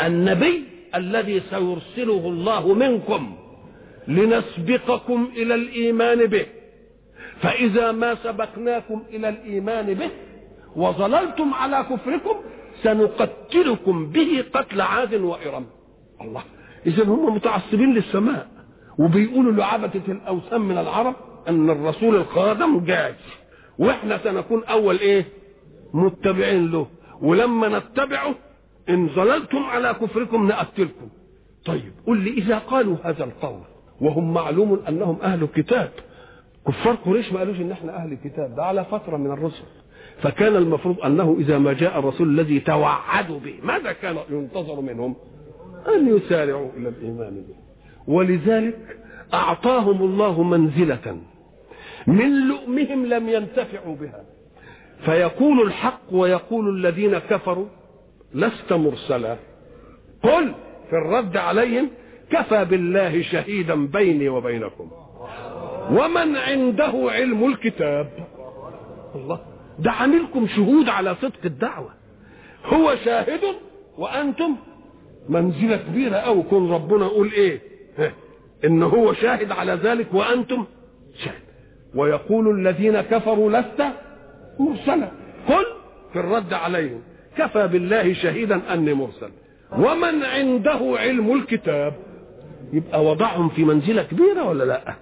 النبي 0.00 0.64
الذي 0.94 1.40
سيرسله 1.40 2.28
الله 2.28 2.74
منكم 2.74 3.36
لنسبقكم 4.08 5.30
إلى 5.36 5.54
الإيمان 5.54 6.26
به. 6.26 6.46
فإذا 7.40 7.92
ما 7.92 8.14
سبقناكم 8.14 9.02
إلى 9.10 9.28
الإيمان 9.28 9.94
به 9.94 10.10
وظللتم 10.76 11.54
على 11.54 11.86
كفركم 11.90 12.36
سنقتلكم 12.82 14.06
به 14.06 14.44
قتل 14.54 14.80
عاد 14.80 15.14
وإرم. 15.14 15.66
الله 16.20 16.42
إذا 16.86 17.04
هم 17.04 17.34
متعصبين 17.34 17.94
للسماء 17.94 18.48
وبيقولوا 18.98 19.52
لعبدة 19.52 20.02
الأوثان 20.08 20.60
من 20.60 20.78
العرب 20.78 21.14
أن 21.48 21.70
الرسول 21.70 22.16
القادم 22.16 22.84
جاي 22.84 23.14
وإحنا 23.78 24.18
سنكون 24.18 24.64
أول 24.64 24.98
إيه؟ 24.98 25.24
متبعين 25.94 26.70
له. 26.70 26.86
ولما 27.22 27.78
نتبعه 27.78 28.34
إن 28.88 29.08
ظللتم 29.08 29.58
على 29.58 29.94
كفركم 29.94 30.48
نقتلكم. 30.48 31.08
طيب 31.64 31.92
قل 32.06 32.18
لي 32.18 32.30
إذا 32.30 32.58
قالوا 32.58 32.96
هذا 33.04 33.24
القول 33.24 33.60
وهم 34.00 34.34
معلوم 34.34 34.82
أنهم 34.88 35.18
أهل 35.22 35.46
كتاب. 35.46 35.90
كفار 36.66 36.94
قريش 36.94 37.32
ما 37.32 37.38
قالوش 37.38 37.60
إن 37.60 37.72
إحنا 37.72 37.96
أهل 37.96 38.14
كتاب. 38.24 38.54
ده 38.54 38.64
على 38.64 38.84
فترة 38.84 39.16
من 39.16 39.30
الرسل. 39.30 39.64
فكان 40.22 40.56
المفروض 40.56 41.00
أنه 41.00 41.36
إذا 41.40 41.58
ما 41.58 41.72
جاء 41.72 41.98
الرسول 41.98 42.28
الذي 42.28 42.60
توعدوا 42.60 43.38
به 43.38 43.54
ماذا 43.62 43.92
كان 43.92 44.16
ينتظر 44.30 44.80
منهم؟ 44.80 45.16
أن 45.94 46.16
يسارعوا 46.16 46.70
إلى 46.76 46.88
الإيمان 46.88 47.34
به. 47.34 47.54
ولذلك 48.14 48.98
أعطاهم 49.34 50.02
الله 50.02 50.42
منزلة 50.42 51.18
من 52.06 52.48
لؤمهم 52.48 53.06
لم 53.06 53.28
ينتفعوا 53.28 53.96
بها. 53.96 54.24
فيقول 55.04 55.66
الحق 55.66 56.00
ويقول 56.12 56.76
الذين 56.76 57.18
كفروا 57.18 57.66
لست 58.34 58.72
مرسلا. 58.72 59.36
قل 60.22 60.54
في 60.90 60.96
الرد 60.96 61.36
عليهم 61.36 61.90
كفى 62.30 62.64
بالله 62.64 63.22
شهيدا 63.22 63.86
بيني 63.86 64.28
وبينكم. 64.28 64.90
ومن 65.90 66.36
عنده 66.36 66.92
علم 67.10 67.46
الكتاب؟ 67.46 68.08
الله. 69.14 69.55
ده 69.78 69.90
عاملكم 69.90 70.46
شهود 70.46 70.88
على 70.88 71.14
صدق 71.22 71.40
الدعوة. 71.44 71.90
هو 72.64 72.96
شاهد 73.04 73.40
وأنتم 73.98 74.56
منزلة 75.28 75.76
كبيرة 75.76 76.16
أو 76.16 76.42
كن 76.42 76.70
ربنا 76.70 77.06
يقول 77.06 77.32
إيه؟ 77.32 77.60
إن 78.64 78.82
هو 78.82 79.12
شاهد 79.12 79.50
على 79.50 79.72
ذلك 79.72 80.14
وأنتم 80.14 80.64
شاهد. 81.24 81.42
ويقول 81.94 82.60
الذين 82.60 83.00
كفروا 83.00 83.50
لست 83.50 83.84
مرسلا. 84.58 85.10
قل 85.48 85.64
في 86.12 86.18
الرد 86.18 86.52
عليهم 86.52 87.00
كفى 87.36 87.68
بالله 87.68 88.12
شهيدا 88.12 88.74
أني 88.74 88.94
مرسل. 88.94 89.30
ومن 89.72 90.22
عنده 90.22 90.94
علم 90.98 91.34
الكتاب 91.34 91.94
يبقى 92.72 93.04
وضعهم 93.04 93.48
في 93.48 93.64
منزلة 93.64 94.02
كبيرة 94.02 94.44
ولا 94.44 94.64
لأ؟ 94.64 94.94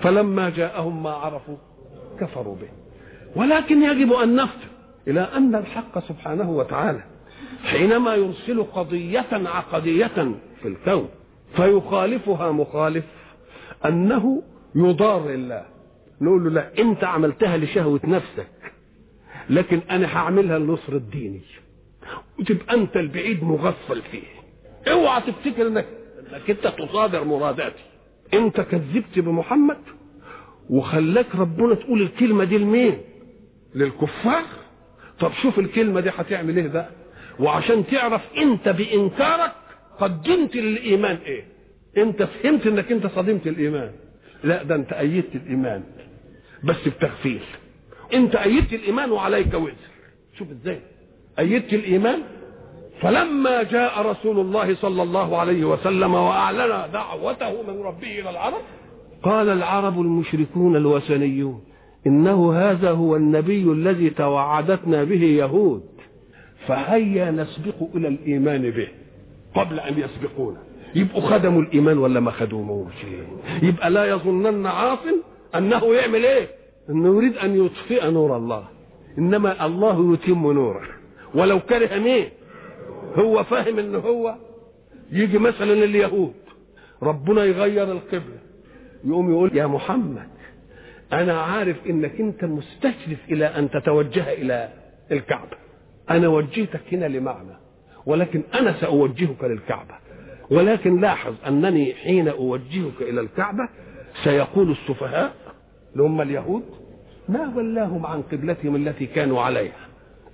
فلما 0.00 0.50
جاءهم 0.50 1.02
ما 1.02 1.10
عرفوا 1.10 1.56
كفروا 2.20 2.56
به. 2.56 2.81
ولكن 3.36 3.82
يجب 3.82 4.12
أن 4.12 4.36
نفطر 4.36 4.66
إلى 5.08 5.20
أن 5.20 5.54
الحق 5.54 5.98
سبحانه 6.08 6.50
وتعالى 6.50 7.04
حينما 7.64 8.14
يرسل 8.14 8.62
قضية 8.62 9.26
عقدية 9.32 10.34
في 10.62 10.68
الكون 10.68 11.08
فيخالفها 11.56 12.52
مخالف 12.52 13.04
أنه 13.84 14.42
يضار 14.74 15.30
الله 15.30 15.64
نقول 16.20 16.44
له 16.44 16.50
لا 16.50 16.78
أنت 16.78 17.04
عملتها 17.04 17.56
لشهوة 17.56 18.00
نفسك 18.04 18.48
لكن 19.50 19.80
أنا 19.90 20.16
هعملها 20.16 20.58
لنصر 20.58 20.92
الديني 20.92 21.40
وتبقى 22.38 22.74
أنت 22.74 22.96
البعيد 22.96 23.44
مغفل 23.44 24.02
فيه. 24.02 24.22
اوعى 24.92 25.20
تفتكر 25.20 25.66
انك 25.66 25.86
إنك 26.32 26.50
أنت 26.50 26.66
تصادر 26.78 27.24
مراداتي. 27.24 27.82
أنت 28.34 28.60
كذبت 28.60 29.18
بمحمد 29.18 29.76
وخلاك 30.70 31.26
ربنا 31.34 31.74
تقول 31.74 32.02
الكلمة 32.02 32.44
دي 32.44 32.58
لمين؟ 32.58 32.98
للكفار؟ 33.74 34.42
طب 35.20 35.32
شوف 35.42 35.58
الكلمة 35.58 36.00
دي 36.00 36.10
هتعمل 36.10 36.56
إيه 36.56 36.68
بقى؟ 36.68 36.88
وعشان 37.40 37.86
تعرف 37.86 38.20
انت 38.36 38.68
بإنكارك 38.68 39.52
قدمت 40.00 40.56
للإيمان 40.56 41.18
إيه؟ 41.26 41.44
انت 41.96 42.22
فهمت 42.22 42.66
انك 42.66 42.92
انت 42.92 43.06
صدمت 43.06 43.46
الإيمان. 43.46 43.90
لا 44.44 44.62
ده 44.62 44.74
انت 44.74 44.92
أيدت 44.92 45.34
الإيمان 45.34 45.82
بس 46.64 46.88
بتغفيل. 46.88 47.40
انت 48.14 48.36
أيدت 48.36 48.72
الإيمان 48.72 49.10
وعليك 49.12 49.54
وزر. 49.54 49.74
شوف 50.38 50.48
إزاي. 50.50 50.80
أيدت 51.38 51.72
الإيمان 51.72 52.22
فلما 53.00 53.62
جاء 53.62 54.02
رسول 54.02 54.40
الله 54.40 54.74
صلى 54.74 55.02
الله 55.02 55.38
عليه 55.38 55.64
وسلم 55.64 56.14
وأعلن 56.14 56.92
دعوته 56.92 57.62
من 57.62 57.82
ربه 57.82 58.18
إلى 58.20 58.30
العرب 58.30 58.60
قال 59.22 59.48
العرب 59.48 60.00
المشركون 60.00 60.76
الوثنيون 60.76 61.64
إنه 62.06 62.52
هذا 62.52 62.90
هو 62.90 63.16
النبي 63.16 63.72
الذي 63.72 64.10
توعدتنا 64.10 65.04
به 65.04 65.22
يهود. 65.22 65.82
فهيا 66.66 67.30
نسبق 67.30 67.74
إلى 67.94 68.08
الإيمان 68.08 68.70
به 68.70 68.88
قبل 69.54 69.80
أن 69.80 69.98
يسبقونا. 69.98 70.58
يبقوا 70.94 71.20
خدموا 71.22 71.62
الإيمان 71.62 71.98
ولا 71.98 72.20
ما 72.20 72.30
خدموش 72.30 72.94
يبقى 73.62 73.90
لا 73.90 74.04
يظنن 74.04 74.66
عاص 74.66 74.98
أنه 75.54 75.94
يعمل 75.94 76.24
إيه؟ 76.24 76.48
أنه 76.90 77.16
يريد 77.16 77.36
أن 77.36 77.64
يطفئ 77.64 78.10
نور 78.10 78.36
الله. 78.36 78.64
إنما 79.18 79.66
الله 79.66 80.14
يتم 80.14 80.52
نوره. 80.52 80.82
ولو 81.34 81.60
كره 81.60 81.98
مين؟ 81.98 82.28
هو 83.16 83.44
فاهم 83.44 83.78
ان 83.78 83.94
هو. 83.94 84.34
يجي 85.12 85.38
مثلا 85.38 85.72
اليهود. 85.72 86.32
ربنا 87.02 87.44
يغير 87.44 87.92
القبلة. 87.92 88.38
يقوم 89.04 89.30
يقول 89.30 89.56
يا 89.56 89.66
محمد 89.66 90.28
أنا 91.12 91.40
عارف 91.40 91.76
إنك 91.86 92.20
أنت 92.20 92.44
مستشرف 92.44 93.18
إلى 93.30 93.46
أن 93.46 93.70
تتوجه 93.70 94.32
إلى 94.32 94.68
الكعبه 95.12 95.56
أنا 96.10 96.28
وجهتك 96.28 96.80
هنا 96.94 97.06
لمعنى 97.06 97.56
ولكن 98.06 98.42
أنا 98.54 98.72
سأوجهك 98.80 99.44
للكعبه 99.44 99.94
ولكن 100.50 101.00
لاحظ 101.00 101.34
أنني 101.46 101.94
حين 101.94 102.28
أوجهك 102.28 103.00
إلى 103.00 103.20
الكعبه 103.20 103.68
سيقول 104.24 104.70
السفهاء 104.70 105.32
اللي 105.92 106.02
هم 106.02 106.20
اليهود 106.20 106.62
ما 107.28 107.52
ولاهم 107.56 108.06
عن 108.06 108.22
قبلتهم 108.22 108.76
التي 108.76 109.06
كانوا 109.06 109.40
عليها. 109.42 109.88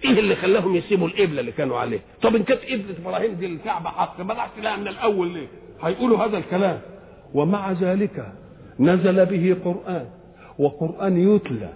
إيه 0.04 0.18
اللي 0.18 0.36
خلاهم 0.36 0.76
يسيبوا 0.76 1.08
القبله 1.08 1.40
اللي 1.40 1.52
كانوا 1.52 1.78
عليها 1.78 2.00
طب 2.22 2.36
إن 2.36 2.42
كانت 2.42 2.60
قبله 2.64 2.84
إبراهيم 3.02 3.34
دي 3.34 3.46
الكعبه 3.46 3.88
حق 3.90 4.22
بدات 4.22 4.50
لها 4.62 4.76
من 4.76 4.88
الأول 4.88 5.28
ليه؟ 5.28 5.46
هيقولوا 5.82 6.18
هذا 6.18 6.38
الكلام. 6.38 6.80
ومع 7.34 7.72
ذلك 7.72 8.32
نزل 8.80 9.26
به 9.26 9.56
قرآن. 9.64 10.06
وقرآن 10.58 11.34
يتلى 11.34 11.72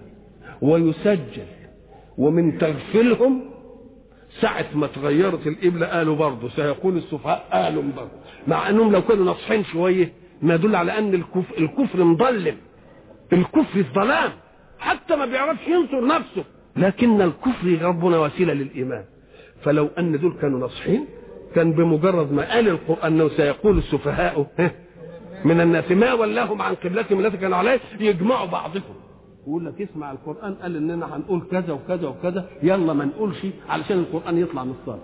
ويسجل 0.61 1.45
ومن 2.17 2.57
تغفلهم 2.57 3.41
ساعة 4.41 4.65
ما 4.73 4.87
تغيرت 4.87 5.47
القبلة 5.47 5.85
قالوا 5.87 6.15
برضه 6.15 6.49
سيقول 6.49 6.97
السفهاء 6.97 7.47
قالوا 7.53 7.83
برضه. 7.83 8.11
مع 8.47 8.69
أنهم 8.69 8.91
لو 8.91 9.01
كانوا 9.01 9.25
ناصحين 9.25 9.63
شوية 9.63 10.11
ما 10.41 10.55
يدل 10.55 10.75
على 10.75 10.97
أن 10.97 11.13
الكفر, 11.13 11.57
الكفر 11.57 12.03
مضلم 12.03 12.55
الكفر 13.33 13.79
الظلام. 13.79 14.31
حتى 14.79 15.15
ما 15.15 15.25
بيعرفش 15.25 15.67
ينصر 15.67 16.07
نفسه. 16.07 16.43
لكن 16.75 17.21
الكفر 17.21 17.81
ربنا 17.81 18.19
وسيلة 18.19 18.53
للإيمان. 18.53 19.03
فلو 19.61 19.89
أن 19.99 20.19
دول 20.19 20.33
كانوا 20.41 20.59
ناصحين 20.59 21.05
كان 21.55 21.71
بمجرد 21.71 22.31
ما 22.31 22.53
قال 22.53 22.67
القرآن 22.67 23.13
أنه 23.13 23.29
سيقول 23.29 23.77
السفهاء 23.77 24.47
من 25.45 25.61
الناس 25.61 25.91
ما 25.91 26.13
ولاهم 26.13 26.61
عن 26.61 26.75
قبلتهم 26.75 27.25
التي 27.25 27.37
كانوا 27.37 27.57
عليه 27.57 27.79
يجمعوا 27.99 28.47
بعضهم. 28.47 28.95
يقول 29.47 29.65
لك 29.65 29.81
اسمع 29.81 30.11
القرآن 30.11 30.53
قال 30.53 30.75
إننا 30.75 31.15
هنقول 31.15 31.41
كذا 31.51 31.73
وكذا 31.73 32.07
وكذا 32.07 32.49
يلا 32.63 32.93
ما 32.93 33.05
نقولش 33.05 33.37
علشان 33.69 33.99
القرآن 33.99 34.37
يطلع 34.37 34.63
من 34.63 34.75
الصادق 34.81 35.03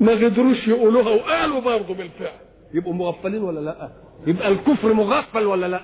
ما 0.00 0.12
قدروش 0.12 0.68
يقولوها 0.68 1.08
وقالوا 1.08 1.60
برضه 1.60 1.94
بالفعل. 1.94 2.32
يبقوا 2.74 2.92
مغفلين 2.94 3.42
ولا 3.42 3.60
لأ؟ 3.60 3.88
يبقى 4.26 4.48
الكفر 4.48 4.92
مغفل 4.92 5.46
ولا 5.46 5.66
لأ؟ 5.66 5.80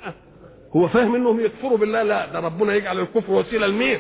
هو 0.76 0.88
فاهم 0.88 1.14
إنهم 1.14 1.40
يكفروا 1.40 1.78
بالله؟ 1.78 2.02
لا 2.02 2.32
ده 2.32 2.40
ربنا 2.40 2.74
يجعل 2.74 3.00
الكفر 3.00 3.32
وسيلة 3.32 3.66
لمين؟ 3.66 3.98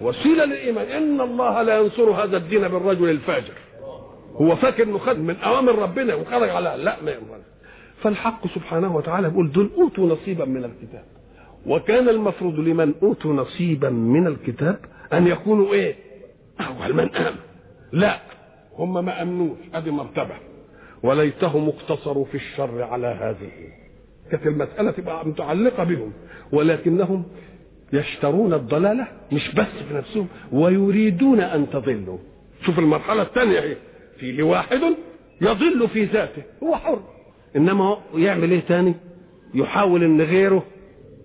وسيلة 0.00 0.44
للإيمان. 0.44 0.86
إن 0.86 1.20
الله 1.20 1.62
لا 1.62 1.78
ينصر 1.78 2.10
هذا 2.10 2.36
الدين 2.36 2.68
بالرجل 2.68 3.10
الفاجر. 3.10 3.54
هو 4.36 4.56
فاكر 4.56 4.82
إنه 4.82 4.98
خد 4.98 5.18
من 5.18 5.36
أوامر 5.36 5.78
ربنا 5.78 6.14
وخرج 6.14 6.48
على 6.48 6.74
لا 6.78 6.96
ما 7.04 7.10
ينفعش. 7.10 7.51
فالحق 8.02 8.46
سبحانه 8.46 8.96
وتعالى 8.96 9.30
بيقول 9.30 9.52
دول 9.52 9.70
أوتوا 9.76 10.06
نصيبا 10.08 10.44
من 10.44 10.64
الكتاب. 10.64 11.04
وكان 11.66 12.08
المفروض 12.08 12.58
لمن 12.58 12.94
أوتوا 13.02 13.32
نصيبا 13.32 13.90
من 13.90 14.26
الكتاب 14.26 14.78
أن 15.12 15.26
يكونوا 15.26 15.72
إيه؟ 15.72 15.94
اول 16.60 16.94
من 16.94 17.14
آمن؟ 17.14 17.36
لا 17.92 18.20
هم 18.78 19.04
ما 19.04 19.22
آمنوش 19.22 19.58
أدي 19.74 19.90
مرتبة. 19.90 20.34
وليتهم 21.02 21.68
اقتصروا 21.68 22.24
في 22.24 22.34
الشر 22.34 22.82
على 22.82 23.06
هذه. 23.06 23.50
كانت 24.30 24.46
المسألة 24.46 24.90
تبقى 24.90 25.26
متعلقة 25.26 25.84
بهم 25.84 26.12
ولكنهم 26.52 27.24
يشترون 27.92 28.54
الضلالة 28.54 29.08
مش 29.32 29.54
بس 29.54 29.66
في 29.88 29.94
نفسهم 29.94 30.26
ويريدون 30.52 31.40
أن 31.40 31.70
تضلوا. 31.70 32.18
شوف 32.66 32.78
المرحلة 32.78 33.22
الثانية 33.22 33.58
اهي 33.58 33.76
فيه 34.18 34.42
واحد 34.42 34.80
يضل 35.40 35.88
في 35.88 36.04
ذاته 36.04 36.42
هو 36.62 36.76
حر. 36.76 37.02
إنما 37.56 37.98
يعمل 38.14 38.50
إيه 38.50 38.60
تاني؟ 38.60 38.94
يحاول 39.54 40.04
إن 40.04 40.20
غيره 40.20 40.64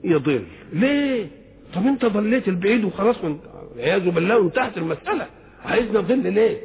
يضل. 0.04 0.44
ليه؟ 0.74 1.28
طب 1.74 1.88
أنت 1.88 2.06
ضليت 2.06 2.48
البعيد 2.48 2.84
وخلاص 2.84 3.16
والعياذ 3.24 4.10
بالله 4.10 4.38
وانتهت 4.38 4.78
المسألة. 4.78 5.28
عايزنا 5.66 6.00
نضل 6.00 6.34
ليه؟ 6.34 6.58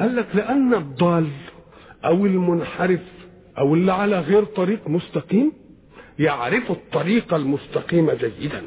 قال 0.00 0.16
لك 0.16 0.26
لأن 0.34 0.74
الضال 0.74 1.26
أو 2.04 2.26
المنحرف 2.26 3.00
أو 3.58 3.74
اللي 3.74 3.92
على 3.92 4.20
غير 4.20 4.44
طريق 4.44 4.88
مستقيم 4.88 5.52
يعرف 6.18 6.70
الطريق 6.70 7.34
المستقيم 7.34 8.10
جيدا. 8.10 8.62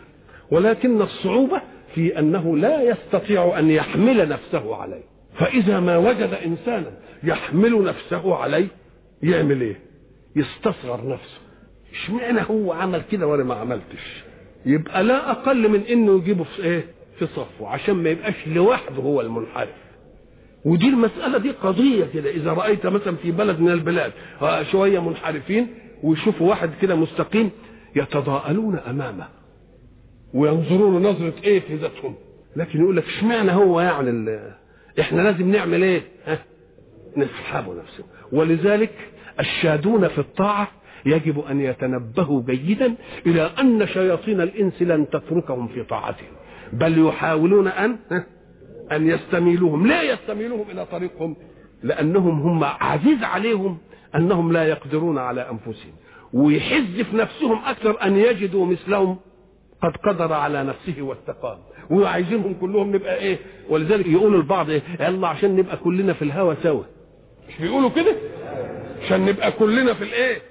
ولكن 0.52 1.02
الصعوبة 1.02 1.62
في 1.96 2.20
أنه 2.20 2.58
لا 2.58 2.82
يستطيع 2.82 3.60
أن 3.60 3.70
يحمل 3.70 4.30
نفسه 4.30 4.76
عليه. 4.76 5.04
فإذا 5.40 5.80
ما 5.80 5.98
وجد 5.98 6.30
إنسانا 6.46 6.92
يحمل 7.24 7.84
نفسه 7.84 8.36
عليه 8.36 8.68
يعمل 9.24 9.62
إيه؟ 9.62 9.80
يستصغر 10.36 11.10
نفسه 11.10 11.38
اشمعنى 11.92 12.42
هو 12.50 12.74
عمل 12.74 13.02
كده 13.12 13.28
وأنا 13.28 13.44
ما 13.44 13.56
عملتش 13.56 14.24
يبقى 14.66 15.04
لا 15.04 15.32
أقل 15.32 15.70
من 15.70 15.82
إنه 15.82 16.18
يجيبه 16.18 16.44
في 16.44 16.64
إيه 16.64 16.86
في 17.20 17.26
صفه 17.28 17.68
عشان 17.68 17.96
ما 17.96 18.10
يبقاش 18.10 18.48
لوحده 18.48 18.96
هو 18.96 19.22
المنحرف 19.22 19.70
ودي 20.66 20.88
المسألة 20.90 21.38
دي 21.38 21.52
قضية 21.52 22.06
كده 22.14 22.30
إذا 22.30 22.54
رأيت 22.54 22.88
مثلا 22.88 23.16
في 23.16 23.32
بلد 23.32 23.60
من 23.60 23.72
البلاد 23.72 24.12
شوية 24.72 25.00
منحرفين 25.00 25.68
ويشوفوا 26.04 26.50
واحد 26.50 26.72
كده 26.82 26.96
مستقيم 26.96 27.52
يتضاءلون 27.96 28.76
أمامه 28.78 29.28
وينظرون 30.34 31.04
نظرة 31.04 31.34
إيه 31.44 31.60
في 31.60 31.76
ذاتهم 31.76 32.16
لكن 32.56 32.80
يقول 32.82 32.98
لك 32.98 33.06
اشمعنى 33.08 33.52
هو 33.52 33.80
يعني. 33.82 34.40
إحنا 35.00 35.22
لازم 35.22 35.52
نعمل 35.52 35.84
إيه؟ 35.84 36.02
ها؟ 36.26 36.40
نسحبه 37.18 37.74
نفسه 37.74 38.04
ولذلك 38.32 38.92
الشادون 39.40 40.08
في 40.08 40.20
الطاعة 40.20 40.68
يجب 41.06 41.40
أن 41.40 41.62
يتنبهوا 41.62 42.42
جيدا 42.42 42.96
إلى 43.26 43.50
أن 43.60 43.88
شياطين 43.88 44.42
الإنس 44.42 44.82
لن 44.82 45.10
تتركهم 45.10 45.68
في 45.68 45.84
طاعتهم 45.84 46.28
بل 46.74 47.08
يحاولون 47.08 47.68
أن؟ 47.68 47.98
أن 48.92 49.08
يستميلوهم 49.08 49.88
لا 49.88 50.02
يستميلوهم 50.02 50.70
إلى 50.72 50.86
طريقهم 50.86 51.36
لأنهم 51.84 52.40
هم 52.42 52.64
عزيز 52.64 53.24
عليهم 53.24 53.78
أنهم 54.16 54.52
لا 54.52 54.64
يقدرون 54.68 55.18
على 55.18 55.42
أنفسهم. 55.52 55.92
ويحز 56.34 57.02
في 57.12 57.18
نفسهم 57.18 57.60
أكثر 57.66 58.04
أن 58.04 58.16
يجدوا 58.18 58.66
مثلهم 58.66 59.18
قد 59.84 59.98
قدر 59.98 60.34
على 60.34 60.64
نفسه 60.64 61.02
واستقام. 61.02 61.58
وعايزينهم 61.90 62.54
كلهم 62.54 62.96
نبقى 62.96 63.16
إيه؟ 63.18 63.38
ولذلك 63.70 64.08
يقولوا 64.08 64.38
البعض 64.38 64.70
إيه؟ 64.70 64.82
يلا 65.00 65.28
عشان 65.28 65.56
نبقى 65.56 65.78
كلنا 65.78 66.14
في 66.14 66.22
الهوى 66.22 66.56
سوا. 66.64 66.84
مش 67.50 67.62
بيقولوا 67.62 67.90
كده؟ 67.90 68.16
عشان 69.04 69.26
نبقى 69.26 69.52
كلنا 69.52 69.94
في 69.94 70.04
الايه؟ 70.04 70.42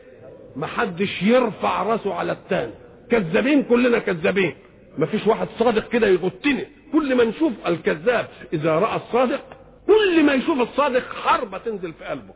محدش 0.56 1.22
يرفع 1.22 1.82
راسه 1.82 2.14
على 2.14 2.32
التاني. 2.32 2.72
كذابين 3.10 3.62
كلنا 3.62 3.98
كذابين. 3.98 4.54
مفيش 4.98 5.26
واحد 5.26 5.48
صادق 5.58 5.88
كده 5.88 6.06
يغطني 6.06 6.66
كل 6.92 7.14
ما 7.14 7.24
نشوف 7.24 7.52
الكذاب 7.66 8.26
إذا 8.52 8.72
رأى 8.72 8.96
الصادق 8.96 9.40
كل 9.86 10.22
ما 10.24 10.32
يشوف 10.34 10.60
الصادق 10.60 11.02
حربة 11.14 11.58
تنزل 11.58 11.92
في 11.92 12.04
قلبه. 12.04 12.34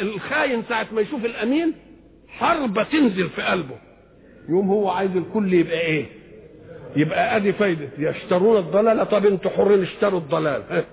الخاين 0.00 0.62
ساعة 0.68 0.86
ما 0.92 1.00
يشوف 1.00 1.24
الأمين 1.24 1.74
حربة 2.28 2.82
تنزل 2.82 3.28
في 3.28 3.42
قلبه. 3.42 3.76
يوم 4.48 4.68
هو 4.68 4.88
عايز 4.88 5.16
الكل 5.16 5.52
يبقى 5.54 5.80
إيه؟ 5.80 6.06
يبقى 6.96 7.36
أدي 7.36 7.52
فايدة. 7.52 7.88
يشترون 7.98 8.56
الضلالة. 8.56 9.04
طب 9.04 9.26
أنتوا 9.26 9.50
حرين 9.50 9.82
اشتروا 9.82 10.20
الضلال. 10.20 10.84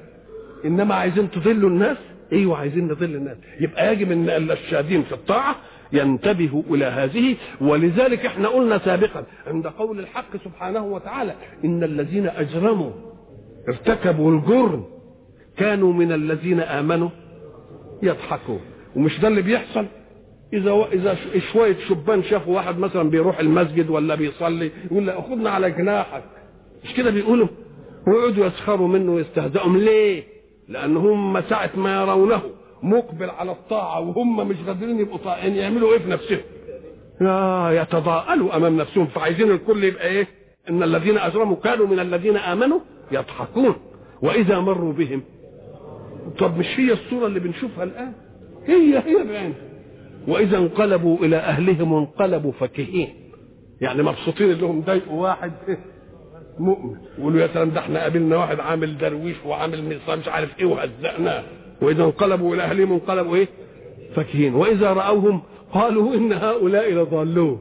إنما 0.66 0.96
عايزين 0.96 1.32
تضلوا 1.32 1.70
الناس؟ 1.70 1.98
أيوه 2.34 2.58
عايزين 2.58 2.88
نضل 2.88 3.16
الناس. 3.16 3.38
يبقى 3.60 3.94
يجب 3.94 4.12
ان 4.12 4.30
الشادين 4.30 5.04
في 5.04 5.12
الطاعة 5.12 5.56
ينتبهوا 5.94 6.64
إلى 6.70 6.86
هذه 6.86 7.36
ولذلك 7.62 8.26
إحنا 8.26 8.48
قلنا 8.48 8.78
سابقا 8.78 9.24
عند 9.48 9.68
قول 9.68 10.00
الحق 10.00 10.38
سبحانه 10.44 10.86
وتعالى 10.86 11.34
إن 11.66 11.84
الذين 11.84 12.28
أجرموا 12.28 12.92
ارتكبوا 13.68 14.32
الجرم 14.32 14.86
كانوا 15.58 15.94
من 15.94 16.12
الذين 16.12 16.60
آمنوا 16.60 17.10
يضحكون. 18.04 18.60
ومش 18.96 19.20
ده 19.20 19.28
اللي 19.28 19.42
بيحصل؟ 19.42 19.86
إذا 20.54 20.88
إذا 20.94 21.18
شوية 21.54 21.76
شبان 21.90 22.24
شافوا 22.24 22.56
واحد 22.56 22.80
مثلا 22.80 23.10
بيروح 23.10 23.40
المسجد 23.40 23.90
ولا 23.90 24.16
بيصلي 24.16 24.72
يقول 24.92 25.08
له 25.08 25.22
خدنا 25.22 25.50
على 25.50 25.72
جناحك. 25.72 26.24
مش 26.84 26.94
كده 26.94 27.12
بيقولوا؟ 27.12 27.48
ويقعدوا 28.08 28.46
يسخروا 28.46 28.88
منه 28.88 29.12
ويستهزئوا. 29.12 29.78
ليه؟ 29.78 30.24
لأن 30.70 30.98
هم 30.98 31.42
ساعه 31.50 31.70
ما 31.76 32.02
يرونه 32.02 32.42
مقبل 32.84 33.30
على 33.30 33.52
الطاعة 33.52 34.00
وهم 34.00 34.48
مش 34.48 34.56
قادرين 34.68 35.00
يبقوا 35.00 35.18
طائعين 35.18 35.56
يعملوا 35.56 35.94
إيه 35.94 36.00
في 36.00 36.10
نفسهم؟ 36.10 36.40
يا 37.22 37.72
يتضاءلوا 37.82 38.56
أمام 38.56 38.78
نفسهم 38.78 39.06
فعايزين 39.06 39.52
الكل 39.52 39.84
يبقى 39.84 40.08
إيه؟ 40.08 40.28
إن 40.70 40.84
الذين 40.84 41.18
أجرموا 41.18 41.56
كانوا 41.56 41.88
من 41.88 42.00
الذين 42.00 42.38
آمنوا 42.38 42.80
يضحكون 43.12 43.76
وإذا 44.22 44.60
مروا 44.60 44.94
بهم 44.94 45.22
طب 46.40 46.58
مش 46.58 46.80
هي 46.80 46.94
الصورة 46.94 47.28
اللي 47.28 47.40
بنشوفها 47.40 47.84
الآن؟ 47.84 48.14
هي 48.66 48.98
هي 48.98 49.24
بعينها 49.24 49.56
وإذا 50.28 50.58
انقلبوا 50.58 51.18
إلى 51.18 51.36
أهلهم 51.38 51.94
انقلبوا 51.94 52.52
فكهين 52.52 53.10
يعني 53.82 54.04
مبسوطين 54.04 54.50
إنهم 54.52 54.82
ضايقوا 54.82 55.22
واحد 55.24 55.52
مؤمن. 56.60 56.96
يقولوا 57.18 57.42
يا 57.42 57.48
سلام 57.48 57.70
ده 57.70 57.80
إحنا 57.80 58.02
قابلنا 58.02 58.38
واحد 58.38 58.60
عامل 58.60 58.98
درويش 58.98 59.36
وعامل 59.46 60.00
مش 60.20 60.28
عارف 60.28 60.60
إيه 60.60 60.66
وهزقناه 60.66 61.44
وإذا 61.82 62.04
انقلبوا 62.04 62.56
إلى 62.56 62.64
أهلهم 62.64 62.92
انقلبوا 62.94 63.36
إيه؟ 63.36 63.48
فكهين 64.16 64.56
وإذا 64.56 64.94
رأوهم 64.94 65.42
قالوا 65.74 66.14
إن 66.16 66.34
هؤلاء 66.34 66.94
لضالون. 66.94 67.60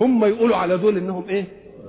هم 0.00 0.24
يقولوا 0.24 0.56
على 0.56 0.76
دول 0.78 0.96
إنهم 0.96 1.24
إيه؟ 1.28 1.44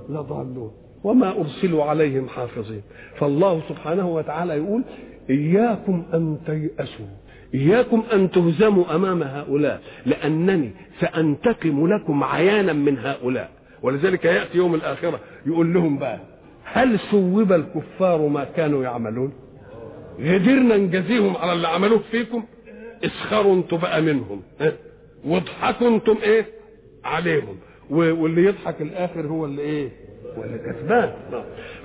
لضالون. 0.08 0.72
وما 1.04 1.40
أرسلوا 1.40 1.84
عليهم 1.84 2.28
حافظين. 2.28 2.82
فالله 3.18 3.62
سبحانه 3.68 4.08
وتعالى 4.08 4.54
يقول 4.56 4.82
إياكم 5.30 6.02
أن 6.14 6.38
تيأسوا. 6.46 7.06
إياكم 7.54 8.02
أن 8.12 8.30
تهزموا 8.30 8.94
أمام 8.94 9.22
هؤلاء. 9.22 9.80
لأنني 10.06 10.70
سأنتقم 11.00 11.86
لكم 11.86 12.24
عيانا 12.24 12.72
من 12.72 12.98
هؤلاء. 12.98 13.50
ولذلك 13.82 14.24
يأتي 14.24 14.58
يوم 14.58 14.74
الآخرة 14.74 15.20
يقول 15.46 15.74
لهم 15.74 15.98
بقى 15.98 16.20
هل 16.72 16.98
ثوب 16.98 17.52
الكفار 17.52 18.26
ما 18.28 18.44
كانوا 18.44 18.82
يعملون؟ 18.82 19.32
قدرنا 20.18 20.76
نجازيهم 20.76 21.36
على 21.36 21.52
اللي 21.52 21.68
عملوه 21.68 22.00
فيكم؟ 22.10 22.44
إسخروا 23.04 23.54
أنتوا 23.54 23.78
بقى 23.78 24.02
منهم 24.02 24.42
واضحكوا 25.24 25.88
أنتم 25.88 26.16
إيه؟ 26.22 26.46
عليهم. 27.04 27.56
واللي 27.90 28.44
يضحك 28.44 28.82
الآخر 28.82 29.26
هو 29.26 29.44
اللي 29.44 29.62
إيه؟ 29.62 29.88
هو 30.38 30.44
اللي 30.44 30.58
كسبان. 30.58 31.12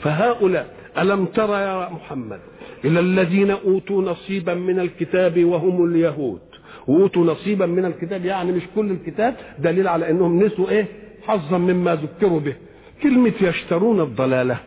فهؤلاء 0.02 0.68
ألم 0.98 1.26
ترى 1.26 1.62
يا 1.62 1.90
محمد 1.90 2.40
إلى 2.86 3.00
الذين 3.00 3.52
أوتوا 3.52 4.02
نصيبا 4.02 4.54
من 4.54 4.80
الكتاب 4.80 5.44
وهم 5.46 5.86
اليهود؟ 5.86 6.40
واوتوا 6.88 7.26
نصيبا 7.26 7.66
من 7.66 7.86
الكتاب 7.86 8.26
يعني 8.26 8.52
مش 8.52 8.64
كل 8.76 8.92
الكتاب 8.92 9.36
دليل 9.60 9.88
على 9.88 10.10
إنهم 10.10 10.44
نسوا 10.44 10.70
إيه؟ 10.70 10.86
حظا 11.28 11.58
مما 11.58 11.96
ذكروا 11.96 12.40
به. 12.40 12.56
كلمة 13.04 13.34
يشترون 13.42 14.02
الضلالة 14.02 14.60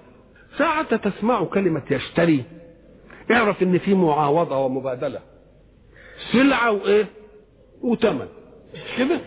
ساعة 0.58 0.96
تسمع 0.96 1.44
كلمة 1.44 1.82
يشتري. 1.90 2.44
اعرف 3.30 3.62
إن 3.62 3.78
في 3.78 3.94
معاوضة 3.94 4.58
ومبادلة. 4.58 5.20
سلعة 6.32 6.72
وإيه؟ 6.72 7.06
وثمن 7.82 8.26
كده؟ 8.98 9.20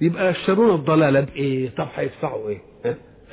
يبقى 0.00 0.30
يشترون 0.30 0.74
الضلالة 0.74 1.20
بإيه؟ 1.20 1.70
طب 1.76 1.88
هيدفعوا 1.94 2.48
إيه؟ 2.48 2.58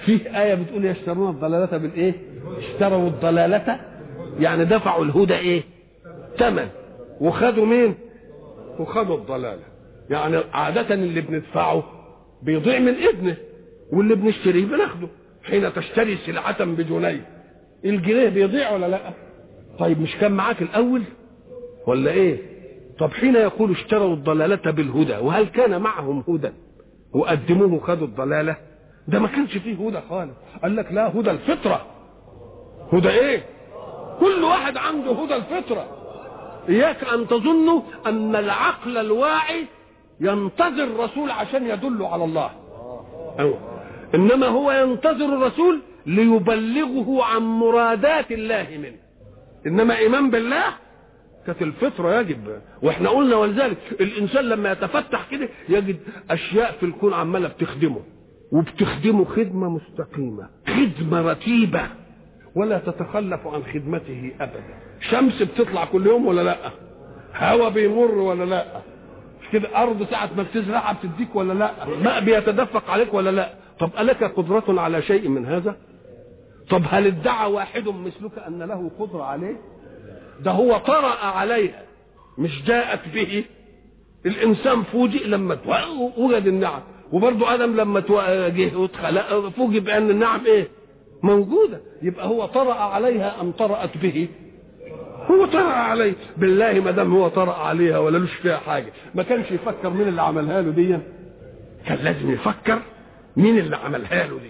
في 0.05 0.39
آية 0.41 0.55
بتقول 0.55 0.85
يشترون 0.85 1.29
الضلالة 1.29 1.77
بالإيه؟ 1.77 2.13
اشتروا 2.57 3.07
الضلالة. 3.07 3.79
يعني 4.39 4.65
دفعوا 4.65 5.05
الهدى 5.05 5.35
إيه؟ 5.37 5.63
ثمن 6.37 6.69
وخدوا 7.21 7.65
مين؟ 7.65 7.95
وخدوا 8.79 9.17
الضلالة. 9.17 9.63
يعني 10.09 10.37
عادة 10.53 10.93
اللي 10.95 11.21
بندفعه 11.21 11.83
بيضيع 12.43 12.79
من 12.79 12.95
ابنه 13.07 13.37
واللي 13.93 14.15
بنشتريه 14.15 14.65
بناخده. 14.65 15.07
حين 15.43 15.73
تشتري 15.73 16.17
سلعة 16.17 16.63
بجنيه. 16.65 17.25
الجنيه 17.85 18.29
بيضيع 18.29 18.71
ولا 18.71 18.85
لا؟ 18.85 18.99
طيب 19.79 20.01
مش 20.01 20.15
كان 20.15 20.31
معاك 20.31 20.61
الأول؟ 20.61 21.03
ولا 21.87 22.11
إيه؟ 22.11 22.37
طب 22.99 23.11
حين 23.11 23.35
يقول 23.35 23.71
اشتروا 23.71 24.13
الضلالة 24.13 24.71
بالهدى 24.71 25.17
وهل 25.17 25.45
كان 25.47 25.81
معهم 25.81 26.23
هدى؟ 26.27 26.51
وقدموه 27.13 27.79
خدوا 27.79 28.07
الضلالة؟ 28.07 28.57
ده 29.07 29.19
ما 29.19 29.27
كانش 29.27 29.57
فيه 29.57 29.87
هدى 29.87 29.99
خالص. 30.09 30.31
قال 30.63 30.75
لك 30.75 30.91
لا 30.91 31.07
هدى 31.19 31.31
الفطرة. 31.31 31.85
هدى 32.93 33.09
إيه؟ 33.09 33.43
كل 34.19 34.43
واحد 34.43 34.77
عنده 34.77 35.11
هدى 35.11 35.35
الفطرة. 35.35 35.85
إياك 36.69 37.03
أن 37.03 37.27
تظنوا 37.27 37.81
أن 38.05 38.35
العقل 38.35 38.97
الواعي 38.97 39.65
ينتظر 40.21 40.83
الرسول 40.83 41.31
عشان 41.31 41.67
يدله 41.69 42.07
على 42.13 42.23
الله. 42.23 42.49
أيوة. 43.39 43.78
إنما 44.15 44.47
هو 44.47 44.71
ينتظر 44.71 45.25
الرسول 45.25 45.81
ليبلغه 46.05 47.23
عن 47.23 47.41
مرادات 47.41 48.31
الله 48.31 48.67
منه. 48.81 48.97
إنما 49.67 49.97
إيمان 49.97 50.29
بالله 50.29 50.63
كانت 51.45 51.61
الفطرة 51.61 52.19
يجب. 52.19 52.61
وإحنا 52.81 53.09
قلنا 53.09 53.35
ولذلك 53.35 53.77
الإنسان 54.01 54.45
لما 54.45 54.71
يتفتح 54.71 55.27
كده 55.31 55.49
يجد 55.69 55.97
أشياء 56.31 56.71
في 56.79 56.85
الكون 56.85 57.13
عمالة 57.13 57.47
بتخدمه 57.47 58.01
وبتخدمه 58.51 59.25
خدمة 59.25 59.69
مستقيمة 59.69 60.49
خدمة 60.67 61.21
رتيبة 61.31 61.81
ولا 62.55 62.77
تتخلف 62.77 63.47
عن 63.47 63.63
خدمته 63.73 64.31
ابدا. 64.41 64.63
شمس 64.99 65.41
بتطلع 65.41 65.85
كل 65.85 66.05
يوم 66.07 66.25
ولا 66.27 66.41
لأ؟ 66.41 66.57
هوا 67.35 67.69
بيمر 67.69 68.11
ولا 68.11 68.43
لأ؟ 68.43 68.65
مش 69.41 69.49
كده 69.51 69.83
أرض 69.83 70.03
ساعة 70.03 70.29
ما 70.37 70.43
بتزرعها 70.43 70.93
بتديك 70.93 71.35
ولا 71.35 71.53
لأ؟ 71.53 71.71
ماء 72.03 72.19
بيتدفق 72.23 72.91
عليك 72.91 73.13
ولا 73.13 73.29
لأ؟ 73.29 73.53
طب 73.79 73.89
ألك 73.99 74.23
قدرة 74.23 74.81
على 74.81 75.01
شيء 75.01 75.27
من 75.27 75.45
هذا؟ 75.45 75.75
طب 76.69 76.83
هل 76.89 77.07
ادعى 77.07 77.51
واحد 77.51 77.87
مثلك 77.87 78.39
أن 78.47 78.63
له 78.63 78.91
قدرة 78.99 79.23
عليه؟ 79.23 79.55
ده 80.39 80.51
هو 80.51 80.77
طرأ 80.77 81.25
عليها 81.25 81.81
مش 82.37 82.63
جاءت 82.63 82.99
به. 83.13 83.43
الإنسان 84.25 84.83
فوجئ 84.83 85.27
لما 85.27 85.57
وجد 86.17 86.47
النعم. 86.47 86.81
وبرضه 87.11 87.53
آدم 87.53 87.75
لما 87.75 87.99
جه 88.49 88.77
واتخلق 88.77 89.49
فوجئ 89.49 89.79
بأن 89.79 90.09
النعم 90.09 90.45
إيه؟ 90.45 90.67
موجودة. 91.23 91.81
يبقى 92.01 92.27
هو 92.27 92.45
طرأ 92.45 92.73
عليها 92.73 93.41
أم 93.41 93.51
طرأت 93.51 93.97
به؟ 93.97 94.27
هو 95.31 95.45
طرأ 95.45 95.69
عليه. 95.73 96.13
بالله 96.37 96.73
ما 96.79 96.91
دام 96.91 97.13
هو 97.13 97.27
طرأ 97.27 97.53
عليها 97.53 97.99
ولا 97.99 98.17
لوش 98.17 98.33
فيها 98.33 98.57
حاجة. 98.57 98.93
ما 99.15 99.23
كانش 99.23 99.51
يفكر 99.51 99.89
مين 99.89 100.07
اللي 100.07 100.21
عملها 100.21 100.61
له 100.61 100.71
دي. 100.71 100.97
كان 101.87 101.97
لازم 102.03 102.31
يفكر. 102.31 102.79
مين 103.39 103.57
اللي 103.57 103.75
عملها 103.77 104.27
له 104.27 104.37
دي؟ 104.37 104.49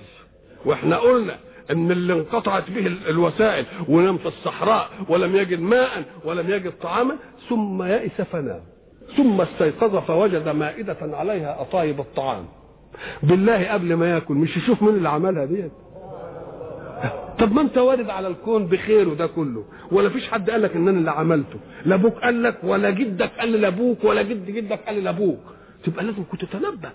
وإحنا 0.65 0.97
قلنا 0.97 1.36
إن 1.71 1.91
اللي 1.91 2.13
انقطعت 2.13 2.71
به 2.71 2.88
الوسائل 3.10 3.65
ونام 3.89 4.17
في 4.17 4.25
الصحراء 4.25 4.89
ولم 5.10 5.36
يجد 5.36 5.60
ماء 5.60 6.04
ولم 6.25 6.49
يجد 6.49 6.71
طعاما 6.82 7.15
ثم 7.49 7.84
يئس 7.84 8.21
فنام. 8.21 8.62
ثم 9.17 9.41
استيقظ 9.41 9.95
فوجد 9.95 10.49
مائدة 10.49 10.97
عليها 11.02 11.62
أطايب 11.62 11.99
الطعام. 11.99 12.45
بالله 13.23 13.71
قبل 13.71 13.93
ما 13.93 14.12
يأكل 14.13 14.34
مش 14.34 14.58
يشوف 14.58 14.82
مين 14.82 14.95
اللي 14.95 15.10
عملها 15.10 15.45
ديت 15.45 15.71
طب 17.39 17.52
ما 17.54 17.62
انت 17.62 17.78
وارد 17.78 18.10
على 18.10 18.28
الكون 18.28 18.67
بخيره 18.67 19.13
ده 19.13 19.28
كله. 19.28 19.63
ولا 19.91 20.10
فيش 20.10 20.28
حد 20.30 20.49
قال 20.49 20.62
لك 20.62 20.75
إن 20.75 20.88
أنا 20.88 20.99
اللي 20.99 21.12
عملته. 21.12 21.60
لا 21.86 21.95
أبوك 21.95 22.13
قال 22.13 22.43
لك 22.43 22.58
ولا 22.63 22.89
جدك 22.89 23.32
قال 23.39 23.52
لأبوك 23.52 24.04
ولا 24.04 24.21
جد 24.21 24.45
جدك 24.45 24.80
قال 24.88 25.04
لأبوك. 25.04 25.39
تبقى 25.84 26.04
لازم 26.04 26.23
كنت 26.32 26.45
تتنبه 26.45 26.89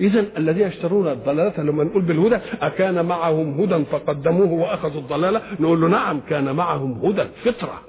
اذا 0.00 0.24
الذين 0.36 0.66
يشترون 0.68 1.08
الضلالة 1.08 1.62
لما 1.62 1.84
نقول 1.84 2.02
بالهدى 2.02 2.38
أكان 2.62 3.04
معهم 3.04 3.60
هدى 3.60 3.84
فقدموه 3.84 4.52
وأخذوا 4.52 5.00
الضلالة؟ 5.00 5.42
نقول 5.60 5.80
له 5.80 5.88
نعم 5.88 6.20
كان 6.20 6.56
معهم 6.56 6.92
هدى 7.04 7.24
فطرة. 7.44 7.80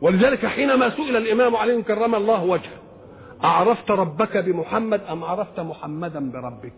ولذلك 0.00 0.46
حينما 0.46 0.90
سئل 0.90 1.16
الإمام 1.16 1.56
علي 1.56 1.82
كرم 1.82 2.14
الله 2.14 2.44
وجهه 2.44 2.72
أعرفت 3.44 3.90
ربك 3.90 4.36
بمحمد 4.36 5.00
أم 5.12 5.24
عرفت 5.24 5.60
محمدا 5.60 6.30
بربك؟ 6.30 6.72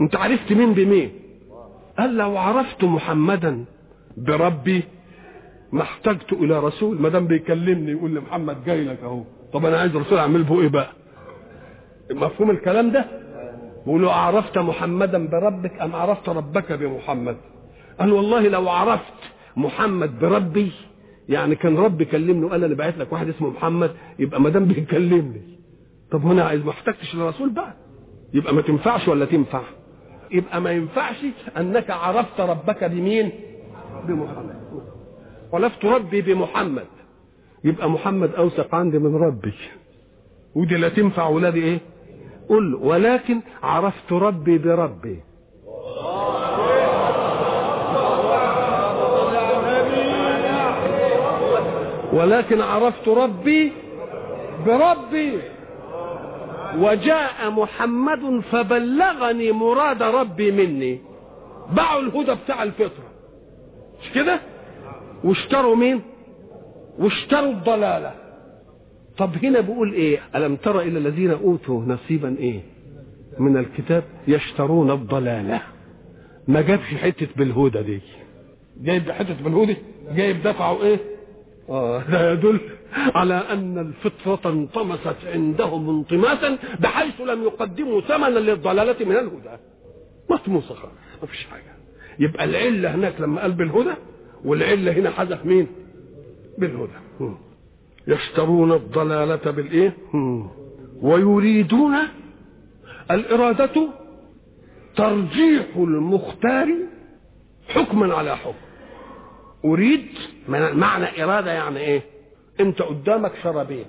أنت 0.00 0.16
عرفت 0.16 0.52
مين 0.52 0.72
بمين؟ 0.74 1.10
قال 1.98 2.16
لو 2.16 2.36
عرفت 2.36 2.84
محمدا 2.84 3.64
بربي 4.16 4.82
ما 5.72 5.82
احتجت 5.82 6.32
إلى 6.32 6.60
رسول 6.60 7.00
ما 7.02 7.08
دام 7.08 7.26
بيكلمني 7.26 7.90
يقول 7.92 8.10
لي 8.10 8.20
محمد 8.20 8.64
جاي 8.64 8.84
لك 8.84 8.98
أهو. 9.02 9.22
طب 9.52 9.66
أنا 9.66 9.78
عايز 9.78 9.96
رسول 9.96 10.18
أعمل 10.18 10.42
به 10.42 10.60
إيه 10.60 10.68
بقى؟ 10.68 10.88
مفهوم 12.10 12.50
الكلام 12.50 12.90
ده؟ 12.90 13.04
بيقول 13.86 14.02
له 14.02 14.12
عرفت 14.12 14.58
محمدا 14.58 15.28
بربك 15.28 15.80
أم 15.82 15.96
عرفت 15.96 16.28
ربك 16.28 16.72
بمحمد؟ 16.72 17.36
قال 18.00 18.12
والله 18.12 18.48
لو 18.48 18.68
عرفت 18.68 19.12
محمد 19.56 20.18
بربي 20.18 20.72
يعني 21.28 21.54
كان 21.54 21.76
ربي 21.76 22.04
كلمني 22.04 22.44
وقال 22.44 22.64
أنا 22.64 22.74
بعت 22.74 22.98
لك 22.98 23.12
واحد 23.12 23.28
اسمه 23.28 23.50
محمد 23.50 23.90
يبقى 24.18 24.40
ما 24.40 24.48
دام 24.48 24.64
بيكلمني. 24.64 25.58
طب 26.10 26.26
هنا 26.26 26.54
ما 26.54 26.70
احتجتش 26.70 27.14
للرسول 27.14 27.50
بقى 27.50 27.74
يبقى 28.34 28.54
ما 28.54 28.62
تنفعش 28.62 29.08
ولا 29.08 29.24
تنفع؟ 29.24 29.62
يبقى 30.30 30.60
ما 30.60 30.70
ينفعش 30.72 31.16
أنك 31.56 31.90
عرفت 31.90 32.40
ربك 32.40 32.84
بمين؟ 32.84 33.30
بمحمد. 34.08 34.60
ولفت 35.52 35.84
ربي 35.84 36.22
بمحمد. 36.22 36.86
يبقى 37.64 37.90
محمد 37.90 38.34
أوثق 38.34 38.74
عندي 38.74 38.98
من 38.98 39.16
ربي. 39.16 39.52
ودي 40.54 40.76
لا 40.76 40.88
تنفع 40.88 41.26
ولادي 41.28 41.62
إيه؟ 41.62 41.80
قل 42.50 42.74
ولكن 42.74 43.40
عرفت 43.62 44.12
ربي 44.12 44.58
بربي. 44.58 45.20
ولكن 52.12 52.60
عرفت 52.60 53.08
ربي 53.08 53.72
بربي. 54.66 55.40
وجاء 56.78 57.50
محمد 57.50 58.40
فبلغني 58.52 59.52
مراد 59.52 60.02
ربي 60.02 60.50
مني. 60.50 61.00
باعوا 61.72 62.00
الهدى 62.00 62.34
بتاع 62.44 62.62
الفطرة. 62.62 63.10
مش 64.02 64.12
كده؟ 64.12 64.40
واشتروا 65.24 65.76
مين؟ 65.76 66.02
واشتروا 66.98 67.50
الضلالة. 67.50 68.19
طب 69.20 69.30
هنا 69.44 69.60
بيقول 69.60 69.92
إيه؟ 69.92 70.20
ألم 70.34 70.56
تر 70.56 70.80
إلى 70.80 70.98
الذين 70.98 71.30
أوتوا 71.30 71.82
نصيبا 71.84 72.36
إيه؟ 72.38 72.60
من 73.38 73.56
الكتاب 73.56 74.04
يشترون 74.28 74.90
الضلالة 74.90 75.62
ما 76.48 76.60
جابش 76.60 76.84
حتة 76.94 77.28
بالهدى 77.36 77.82
دي. 77.82 78.00
جايب 78.80 79.10
حتة 79.10 79.36
بالهدى؟ 79.44 79.76
جايب 80.14 80.42
دفعوا 80.42 80.82
إيه؟ 80.84 80.98
آه 81.68 82.02
ده 82.10 82.32
يدل 82.32 82.60
على 83.14 83.34
أن 83.34 83.78
الفطرة 83.78 84.50
انطمست 84.52 85.16
عندهم 85.26 85.88
انطماسا 85.88 86.58
بحيث 86.80 87.20
لم 87.20 87.42
يقدموا 87.42 88.00
ثمنا 88.00 88.38
للضلالة 88.38 89.04
من 89.06 89.12
الهدى. 89.16 89.56
مطموسة. 90.30 90.74
خالص 90.74 90.92
ما 91.22 91.26
فيش 91.26 91.44
حاجة. 91.46 91.74
يبقى 92.18 92.44
العلة 92.44 92.94
هناك 92.94 93.20
لما 93.20 93.40
قال 93.42 93.52
بالهدى 93.52 93.94
والعلة 94.44 94.92
هنا 94.92 95.10
حذف 95.10 95.44
مين؟ 95.46 95.66
بالهدى. 96.58 96.92
يشترون 98.10 98.72
الضلالة 98.72 99.50
بالإيه؟ 99.50 99.96
ويريدون 101.02 101.94
الإرادة 103.10 103.88
ترجيح 104.96 105.66
المختار 105.76 106.68
حكما 107.68 108.14
على 108.14 108.36
حكم. 108.36 108.54
أريد 109.64 110.06
معنى 110.48 111.24
إرادة 111.24 111.50
يعني 111.52 111.78
إيه؟ 111.80 112.02
أنت 112.60 112.82
قدامك 112.82 113.32
شرابين. 113.42 113.84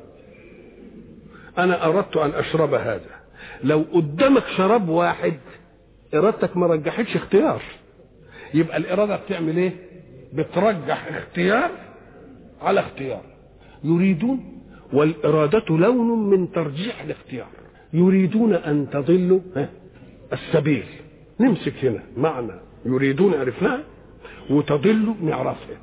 أنا 1.57 1.85
أردت 1.85 2.17
أن 2.17 2.29
أشرب 2.29 2.73
هذا. 2.73 3.21
لو 3.63 3.85
قدامك 3.93 4.43
شراب 4.57 4.89
واحد 4.89 5.33
إرادتك 6.13 6.57
ما 6.57 6.67
رجحتش 6.67 7.15
اختيار. 7.15 7.61
يبقى 8.53 8.77
الإرادة 8.77 9.15
بتعمل 9.15 9.57
إيه؟ 9.57 9.71
بترجح 10.33 11.07
اختيار 11.07 11.71
على 12.61 12.79
اختيار. 12.79 13.21
يريدون 13.83 14.61
والإرادة 14.93 15.65
لون 15.69 16.29
من 16.29 16.51
ترجيح 16.51 17.01
الاختيار. 17.01 17.47
يريدون 17.93 18.53
أن 18.53 18.87
تضلوا 18.89 19.39
السبيل. 20.33 20.85
نمسك 21.39 21.85
هنا 21.85 22.03
معنى 22.17 22.51
يريدون 22.85 23.33
عرفناها 23.33 23.83
وتضلوا 24.49 25.15
نعرفها 25.23 25.77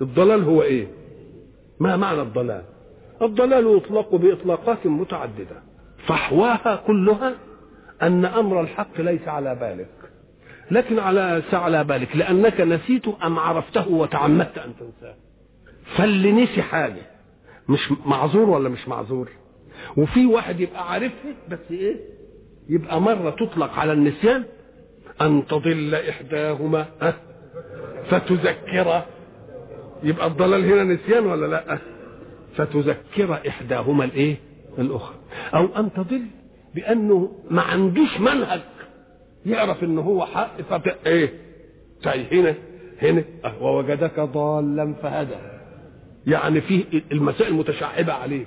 الضلال 0.00 0.44
هو 0.44 0.62
إيه؟ 0.62 0.86
ما 1.80 1.96
معنى 1.96 2.22
الضلال؟ 2.22 2.62
الضلال 3.22 3.76
يطلق 3.76 4.14
بإطلاقات 4.14 4.86
متعددة. 4.86 5.62
فحواها 6.06 6.82
كلها 6.86 7.34
أن 8.02 8.24
أمر 8.24 8.60
الحق 8.60 9.00
ليس 9.00 9.28
على 9.28 9.54
بالك. 9.54 9.88
لكن 10.70 10.98
على 10.98 11.42
على 11.52 11.84
بالك 11.84 12.16
لأنك 12.16 12.60
نسيته 12.60 13.16
أم 13.24 13.38
عرفته 13.38 13.88
وتعمدت 13.88 14.58
أن 14.58 14.72
تنساه. 14.80 15.14
فاللي 15.96 16.32
نسي 16.32 16.62
حاجة 16.62 17.15
مش 17.68 17.92
معذور 18.06 18.50
ولا 18.50 18.68
مش 18.68 18.88
معذور؟ 18.88 19.28
وفي 19.96 20.26
واحد 20.26 20.60
يبقى 20.60 20.92
عارفها 20.92 21.34
بس 21.50 21.58
إيه؟ 21.70 21.96
يبقى 22.68 23.00
مرة 23.00 23.30
تطلق 23.30 23.72
على 23.78 23.92
النسيان 23.92 24.44
أن 25.20 25.46
تضل 25.46 25.94
إحداهما 25.94 26.86
فتذكر. 28.10 29.02
يبقى 30.02 30.26
الضلال 30.26 30.64
هنا 30.72 30.84
نسيان 30.84 31.26
ولا 31.26 31.46
لأ؟ 31.46 31.78
فتذكر 32.56 33.38
إحداهما 33.48 34.04
الإيه؟ 34.04 34.36
الأخرى. 34.78 35.14
أو 35.54 35.66
أن 35.76 35.92
تضل 35.92 36.22
بأنه 36.74 37.32
ما 37.50 37.62
عندوش 37.62 38.20
منهج 38.20 38.60
يعرف 39.46 39.84
إن 39.84 39.98
هو 39.98 40.26
حق 40.26 40.60
فت 40.62 41.06
إيه؟ 41.06 41.32
طيب 42.02 42.34
هنا 42.34 42.54
هنا 43.02 43.24
أه 43.44 43.62
ووجدك 43.62 44.20
ضالا 44.20 44.94
فهدى. 45.02 45.55
يعني 46.26 46.60
في 46.60 47.02
المسائل 47.12 47.54
متشعبة 47.54 48.12
عليه. 48.12 48.46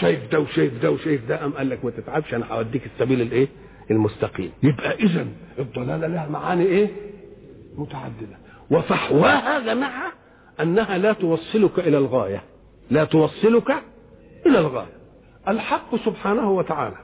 شايف 0.00 0.32
ده 0.32 0.40
وشايف 0.40 0.82
ده 0.82 0.90
وشايف 0.90 1.26
ده 1.28 1.36
قام 1.36 1.52
قال 1.52 1.70
لك 1.70 1.84
ما 1.84 1.90
تتعبش 1.90 2.34
أنا 2.34 2.46
هوديك 2.52 2.82
السبيل 2.86 3.20
الإيه؟ 3.20 3.48
المستقيم. 3.90 4.52
يبقى 4.62 4.94
اذا 4.94 5.26
الضلالة 5.58 6.06
لها 6.06 6.28
معاني 6.28 6.64
إيه؟ 6.64 6.88
متعددة. 7.76 8.38
وفحواها 8.70 9.60
جماعة 9.60 10.12
أنها 10.60 10.98
لا 10.98 11.12
توصلك 11.12 11.78
إلى 11.78 11.98
الغاية. 11.98 12.42
لا 12.90 13.04
توصلك 13.04 13.70
إلى 14.46 14.58
الغاية. 14.58 14.92
الحق 15.48 15.96
سبحانه 15.96 16.50
وتعالى 16.50 16.96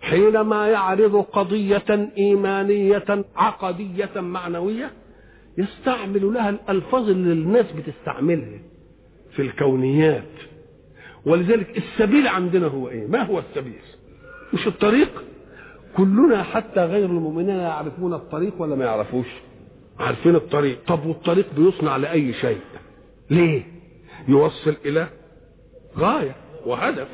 حينما 0.00 0.68
يعرض 0.68 1.16
قضية 1.16 2.10
إيمانية 2.18 3.24
عقدية 3.36 4.20
معنوية 4.20 4.90
يستعمل 5.58 6.34
لها 6.34 6.50
الألفاظ 6.50 7.08
اللي 7.10 7.32
الناس 7.32 7.66
بتستعملها. 7.72 8.58
في 9.38 9.44
الكونيات. 9.44 10.22
ولذلك 11.26 11.76
السبيل 11.78 12.28
عندنا 12.28 12.66
هو 12.66 12.88
إيه؟ 12.88 13.06
ما 13.06 13.22
هو 13.22 13.38
السبيل؟ 13.38 13.78
مش 14.54 14.66
الطريق؟ 14.66 15.24
كلنا 15.96 16.42
حتى 16.42 16.80
غير 16.80 17.04
المؤمنين 17.04 17.56
يعرفون 17.56 18.14
الطريق 18.14 18.52
ولا 18.58 18.76
ما 18.76 18.84
يعرفوش؟ 18.84 19.26
عارفين 20.00 20.34
الطريق. 20.34 20.78
طب 20.86 21.06
والطريق 21.06 21.46
بيصنع 21.56 21.96
لأي 21.96 22.32
شيء؟ 22.32 22.60
ليه؟ 23.30 23.62
يوصل 24.28 24.74
إلى 24.84 25.08
غاية 25.98 26.36
وهدف. 26.66 27.08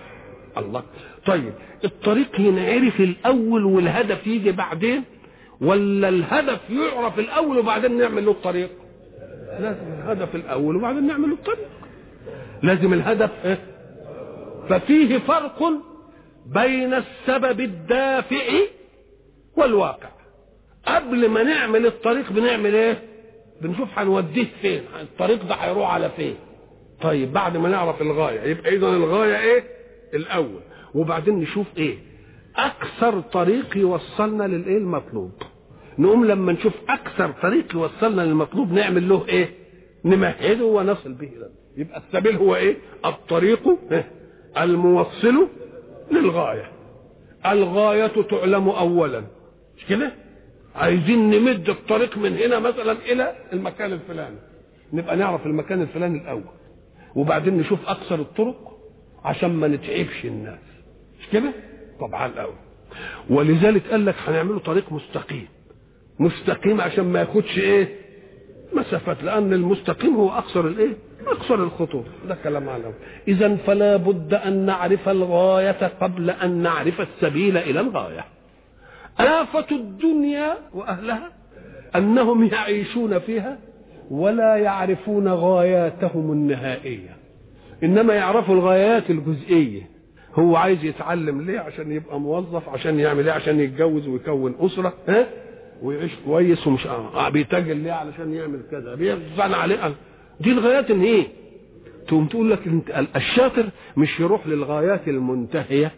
الله. 0.57 0.83
طيب 1.27 1.53
الطريق 1.85 2.41
ينعرف 2.41 3.01
الأول 3.01 3.65
والهدف 3.65 4.27
يجي 4.27 4.53
بعدين؟ 4.53 5.03
ولا 5.61 6.09
الهدف 6.09 6.61
يعرف 6.71 7.19
الأول 7.19 7.59
وبعدين 7.59 7.99
نعمل 7.99 8.25
له 8.25 8.31
الطريق؟ 8.31 8.71
لازم 9.61 9.93
الهدف 9.99 10.35
الأول 10.35 10.77
وبعدين 10.77 11.07
نعمل 11.07 11.29
له 11.29 11.35
الطريق. 11.35 11.74
لازم 12.65 12.93
الهدف 12.93 13.31
إيه؟ 13.45 13.59
ففيه 14.69 15.19
فرق 15.19 15.63
بين 16.47 16.95
السبب 16.95 17.61
الدافع 17.61 18.45
والواقع. 19.57 20.09
قبل 20.87 21.29
ما 21.29 21.43
نعمل 21.43 21.87
الطريق 21.87 22.33
بنعمل 22.33 22.75
إيه؟ 22.75 23.03
بنشوف 23.63 23.89
هنوديه 23.99 24.47
فين 24.63 24.83
الطريق 25.03 25.45
ده 25.49 25.55
هيروح 25.55 25.95
على 25.95 26.11
فين. 26.11 26.35
طيب 27.03 27.33
بعد 27.33 27.57
ما 27.57 27.69
نعرف 27.69 28.03
الغاية 28.03 28.41
يبقى 28.41 28.75
اذا 28.77 28.87
الغاية 28.87 29.37
إيه؟ 29.39 29.65
الأول. 30.15 30.61
وبعدين 30.95 31.35
نشوف 31.41 31.67
إيه؟ 31.79 31.99
أكثر 32.57 33.21
طريق 33.21 33.77
يوصلنا 33.77 34.45
للإيه؟ 34.45 34.79
المطلوب. 34.79 35.33
نقوم 35.99 36.25
لما 36.25 36.53
نشوف 36.53 36.73
أكثر 36.89 37.31
طريق 37.43 37.75
يوصلنا 37.75 38.23
للمطلوب 38.23 38.73
نعمل 38.73 39.09
له 39.09 39.27
إيه؟ 39.29 39.49
نمهده 40.05 40.65
ونصل 40.65 41.13
به 41.13 41.27
إلى 41.27 41.51
يبقى 41.77 41.99
السبيل 42.07 42.37
هو 42.37 42.57
إيه؟ 42.57 42.77
الطريق؟ 43.05 43.63
الموصل 44.59 45.49
للغاية. 46.11 46.71
الغاية 47.47 48.07
تعلم 48.31 48.69
اولا. 48.69 49.25
مش 49.77 49.87
كده؟ 49.87 50.13
عايزين 50.75 51.31
نمد 51.31 51.69
الطريق 51.69 52.19
من 52.19 52.37
هنا 52.37 52.59
مثلا 52.59 52.93
إلى 52.93 53.35
المكان 53.53 53.93
الفلاني. 53.93 54.37
نبقى 54.93 55.17
نعرف 55.17 55.47
المكان 55.47 55.83
الفلاني 55.83 56.19
الأول. 56.23 56.43
وبعدين 57.15 57.59
نشوف 57.59 57.79
أكثر 57.87 58.15
الطرق 58.21 58.79
عشان 59.25 59.51
ما 59.51 59.69
نتعبش 59.69 60.25
الناس. 60.25 60.59
مش 61.21 61.29
كده؟ 61.33 61.53
طبعا 62.01 62.27
الأول. 62.27 62.55
ولذلك 63.31 63.91
قال 63.91 64.07
لك 64.07 64.15
هنعمله 64.27 64.59
طريق 64.59 64.93
مستقيم. 64.93 65.47
مستقيم 66.19 66.81
عشان 66.81 67.05
ما 67.05 67.21
ياخدش 67.21 67.59
إيه؟ 67.59 67.89
مسافات. 68.73 69.23
لأن 69.25 69.53
المستقيم 69.53 70.15
هو 70.17 70.31
اقصر 70.31 70.67
الإيه؟ 70.67 70.97
أقصر 71.27 71.55
الخطوط. 71.55 72.05
ده 72.29 72.37
كلام 72.45 72.69
علم 72.69 72.93
اذا 73.29 73.57
فلا 73.57 73.97
بد 73.97 74.35
أن 74.35 74.67
نعرف 74.67 75.09
الغاية 75.09 75.91
قبل 76.01 76.31
أن 76.31 76.51
نعرف 76.51 77.01
السبيل 77.01 77.57
إلى 77.57 77.81
الغاية. 77.81 78.25
آفة 79.21 79.67
الدنيا 79.73 80.55
وأهلها 80.75 81.31
أنهم 81.97 82.45
يعيشون 82.45 83.19
فيها 83.19 83.59
ولا 84.11 84.57
يعرفون 84.57 85.29
غاياتهم 85.29 86.33
النهائية. 86.33 87.17
إنما 87.85 88.15
يعرفوا 88.15 88.55
الغايات 88.55 89.11
الجزئية. 89.11 89.83
هو 90.35 90.57
عايز 90.57 90.85
يتعلم 90.85 91.41
ليه؟ 91.41 91.61
عشان 91.61 91.93
يبقى 91.93 92.21
موظف 92.21 92.69
عشان 92.69 93.01
يعمل 93.01 93.27
إيه؟ 93.27 93.33
عشان 93.33 93.61
يتجوز 93.61 94.09
ويكون 94.09 94.55
أسرة 94.61 94.93
ها؟ 95.09 95.27
ويعيش 95.83 96.13
كويس 96.27 96.67
ومش 96.67 96.87
آه 96.87 97.29
بيتاجر 97.29 97.75
ليه؟ 97.75 97.93
علشان 97.93 98.35
يعمل 98.35 98.61
كذا. 98.71 98.95
بيغزن 98.95 99.55
عليه. 99.55 99.95
دي 100.41 100.53
الغايات 100.53 100.91
إيه؟ 100.91 101.27
تقوم 102.09 102.27
تقول 102.27 102.51
لك 102.51 102.67
انت 102.67 103.07
الشاطر 103.17 103.67
مش 103.97 104.21
يروح 104.21 104.47
للغايات 104.47 105.09
المنتهية 105.09 105.93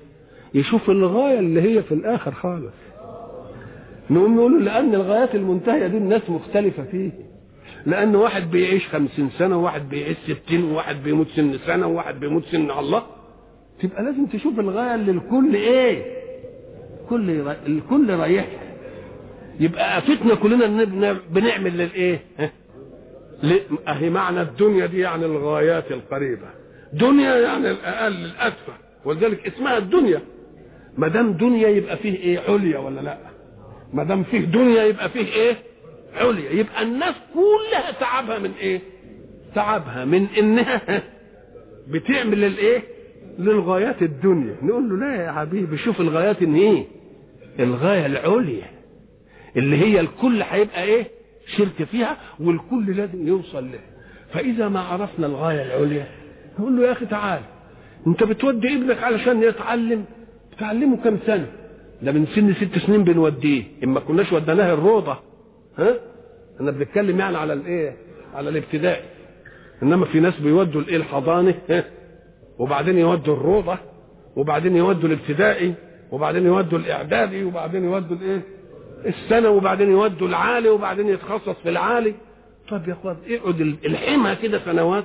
يشوف 0.55 0.91
الغاية 0.91 1.39
اللي 1.39 1.61
هي 1.63 1.83
في 1.83 1.93
الآخر 1.93 2.33
خالص. 2.33 2.75
نقوم 4.11 4.35
نقول 4.37 4.65
لأن 4.65 4.95
الغايات 4.95 5.35
المنتهية 5.35 5.87
دي 5.87 5.97
الناس 5.97 6.31
مختلفة 6.31 6.83
فيه. 6.85 7.11
لأن 7.87 8.17
واحد 8.17 8.51
بيعيش 8.51 8.89
خمسين 8.89 9.31
سنة 9.39 9.59
وواحد 9.59 9.89
بيعيش 9.89 10.17
ستين 10.29 10.65
وواحد 10.65 11.03
بيموت 11.03 11.29
سن 11.29 11.59
سنة 11.67 11.87
وواحد 11.87 12.21
بيموت 12.21 12.45
سن 12.45 12.71
الله. 12.71 13.03
تبقى 13.81 14.03
لازم 14.03 14.27
تشوف 14.27 14.61
الغاية 14.61 14.95
اللي 14.95 15.11
الكل 15.11 15.55
إيه؟ 15.55 16.03
كل. 17.09 17.31
الكل 17.67 18.11
رايحها 18.11 18.63
يبقى 19.61 20.03
فتنا 20.03 20.35
كلنا 20.35 21.13
بنعمل 21.31 21.79
للإيه؟ 21.79 22.21
ل... 23.43 23.59
أهي 23.89 24.11
معنى 24.11 24.43
الدنيا 24.43 24.87
دي 24.87 24.99
يعني 24.99 25.25
الغايات 25.25 25.93
القريبة. 25.93 26.49
دنيا 26.93 27.37
يعني 27.37 27.71
الأقل 27.71 28.13
الأدفع 28.13 28.73
ولذلك 29.05 29.47
اسمها 29.47 29.79
الدنيا. 29.79 30.21
ما 30.99 31.09
دام 31.09 31.33
دنيا 31.33 31.69
يبقى 31.69 31.97
فيه 31.97 32.17
إيه 32.17 32.41
عليا 32.49 32.79
ولا 32.79 33.01
لأ؟ 33.01 33.19
ما 33.93 34.05
دام 34.05 34.23
فيه 34.23 34.41
دنيا 34.41 34.85
يبقى 34.85 35.09
فيه 35.09 35.27
إيه؟ 35.33 35.57
عليا. 36.15 36.51
يبقى 36.51 36.83
الناس 36.83 37.15
كلها 37.35 37.91
تعبها 38.01 38.39
من 38.39 38.53
إيه؟ 38.61 38.81
تعبها 39.55 40.05
من 40.05 40.27
إنها 40.39 41.03
بتعمل 41.93 42.45
الإيه؟ 42.45 42.83
للغايات 43.39 44.03
الدنيا. 44.03 44.57
نقول 44.63 44.89
له 44.89 44.97
لا 45.07 45.25
يا 45.25 45.33
حبيبي 45.33 45.79
شوف 45.79 46.01
الغايات 46.01 46.43
إن 46.43 46.55
إيه؟ 46.55 46.85
الغاية 47.61 48.07
العليا. 48.07 48.71
اللي 49.57 49.77
هي 49.77 50.01
الكل 50.01 50.43
هيبقى 50.43 50.83
إيه؟ 50.85 51.16
شرك 51.47 51.85
فيها 51.85 52.17
والكل 52.41 52.97
لازم 52.97 53.27
يوصل 53.29 53.65
لها 53.65 53.81
فإذا 54.33 54.69
ما 54.69 54.81
عرفنا 54.81 55.27
الغاية 55.27 55.63
العليا 55.63 56.07
نقول 56.59 56.77
له 56.77 56.87
يا 56.87 56.93
أخي 56.93 57.07
تعال 57.07 57.41
أنت 58.07 58.23
بتودي 58.25 58.75
ابنك 58.75 59.03
علشان 59.03 59.43
يتعلم؟ 59.43 60.05
تعلمه 60.59 60.97
كم 60.97 61.19
سنة؟ 61.27 61.47
ده 62.03 62.13
من 62.13 62.27
سن 62.27 62.55
ست 62.55 62.79
سنين 62.79 63.05
بنوديه. 63.05 63.63
اما 63.85 64.01
كناش 64.01 64.33
وديناه 64.33 64.75
الروضة. 64.75 65.17
ها؟ 65.79 65.95
أنا 66.61 66.71
بنتكلم 66.71 67.19
يعني 67.21 67.37
على 67.37 67.53
الإيه؟ 67.53 67.97
على 68.35 68.49
الابتدائي 68.49 69.03
إنما 69.83 70.07
في 70.07 70.21
ناس 70.21 70.39
بيودوا 70.41 70.81
الإيه؟ 70.81 70.97
الحضانة 70.97 71.55
ها؟ 71.71 71.85
وبعدين 72.59 72.99
يودوا 72.99 73.35
الروضة 73.37 73.79
وبعدين 74.37 74.77
يودوا 74.77 75.09
الابتدائي 75.09 75.75
وبعدين 76.13 76.47
يودوا 76.47 76.79
الإعدادي 76.79 77.45
وبعدين 77.45 77.85
يودوا 77.85 78.17
الإيه؟ 78.17 78.41
السنة 79.07 79.51
وبعدين 79.51 79.91
يودوا 79.91 80.29
العالي 80.29 80.69
وبعدين 80.69 81.09
يتخصص 81.09 81.57
في 81.63 81.69
العالي. 81.69 82.15
طب 82.69 82.89
يا 82.89 82.93
أخوان 82.93 83.17
اقعد 83.29 83.61
الحمى 83.61 84.37
كده 84.43 84.61
سنوات 84.65 85.05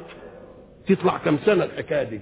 تطلع 0.88 1.18
كم 1.18 1.38
سنة 1.46 1.64
الحكاية 1.64 2.04
دي؟ 2.04 2.20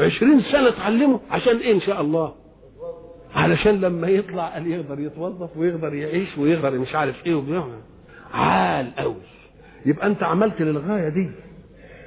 عشرين 0.00 0.40
سنة 0.40 0.70
تعلمه 0.70 1.20
عشان 1.30 1.56
إيه 1.56 1.72
إن 1.74 1.80
شاء 1.80 2.00
الله؟ 2.00 2.34
علشان 3.34 3.80
لما 3.80 4.08
يطلع 4.08 4.46
قال 4.48 4.66
يقدر 4.66 5.00
يتوظف 5.00 5.56
ويقدر 5.56 5.94
يعيش 5.94 6.38
ويقدر 6.38 6.78
مش 6.78 6.94
عارف 6.94 7.26
إيه 7.26 7.34
وبيعمل. 7.34 7.80
عال 8.32 8.96
قوي 8.96 9.14
يبقى 9.86 10.06
أنت 10.06 10.22
عملت 10.22 10.60
للغاية 10.60 11.08
دي. 11.08 11.30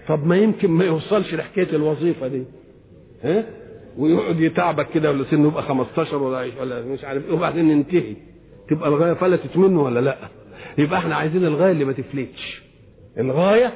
طب 0.08 0.28
ما 0.28 0.36
يمكن 0.38 0.72
ما 0.72 0.86
يوصلش 0.86 1.34
لحكاية 1.34 1.69
الوظيفة 1.76 2.28
دي. 2.28 2.43
ها؟ 3.24 3.43
ويقعد 3.97 4.39
يتعبك 4.39 4.89
كده 4.89 5.12
ولا 5.12 5.23
سنه 5.32 5.47
يبقى 5.47 5.63
15 5.63 6.15
ولا 6.15 6.51
ولا 6.62 6.82
مش 6.82 7.03
عارف 7.03 7.25
إيه 7.25 7.34
وبعدين 7.34 7.69
ينتهي. 7.69 8.15
تبقى 8.69 8.89
الغاية 8.89 9.13
فلتت 9.13 9.58
منه 9.58 9.82
ولا 9.82 9.99
لا؟ 9.99 10.17
يبقى 10.77 10.99
إحنا 10.99 11.15
عايزين 11.15 11.45
الغاية 11.45 11.71
اللي 11.71 11.86
ما 11.86 11.93
تفلتش. 11.93 12.62
الغاية 13.17 13.73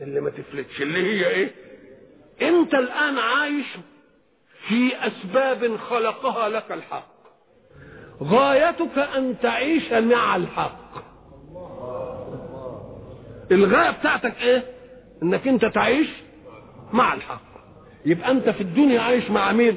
اللي 0.00 0.20
ما 0.20 0.30
تفلتش 0.30 0.82
اللي 0.82 0.98
هي 0.98 1.26
إيه؟ 1.28 1.50
انت 2.42 2.74
الآن 2.74 3.18
عايش 3.18 3.66
في 4.68 4.92
أسباب 5.06 5.76
خلقها 5.76 6.48
لك 6.48 6.72
الحق. 6.72 7.06
غايتك 8.22 8.98
أن 9.16 9.34
تعيش 9.42 9.92
مع 9.92 10.36
الحق. 10.36 10.94
الغاية 13.52 13.90
بتاعتك 13.90 14.42
إيه؟ 14.42 14.64
انك 15.22 15.48
انت 15.48 15.64
تعيش 15.64 16.08
مع 16.92 17.14
الحق. 17.14 17.53
يبقى 18.06 18.30
انت 18.30 18.48
في 18.50 18.60
الدنيا 18.60 19.00
عايش 19.00 19.30
مع 19.30 19.52
مين؟ 19.52 19.76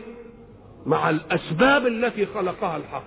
مع 0.86 1.10
الأسباب 1.10 1.88
التي 1.88 2.26
خلقها 2.26 2.78
الحق. 2.78 3.04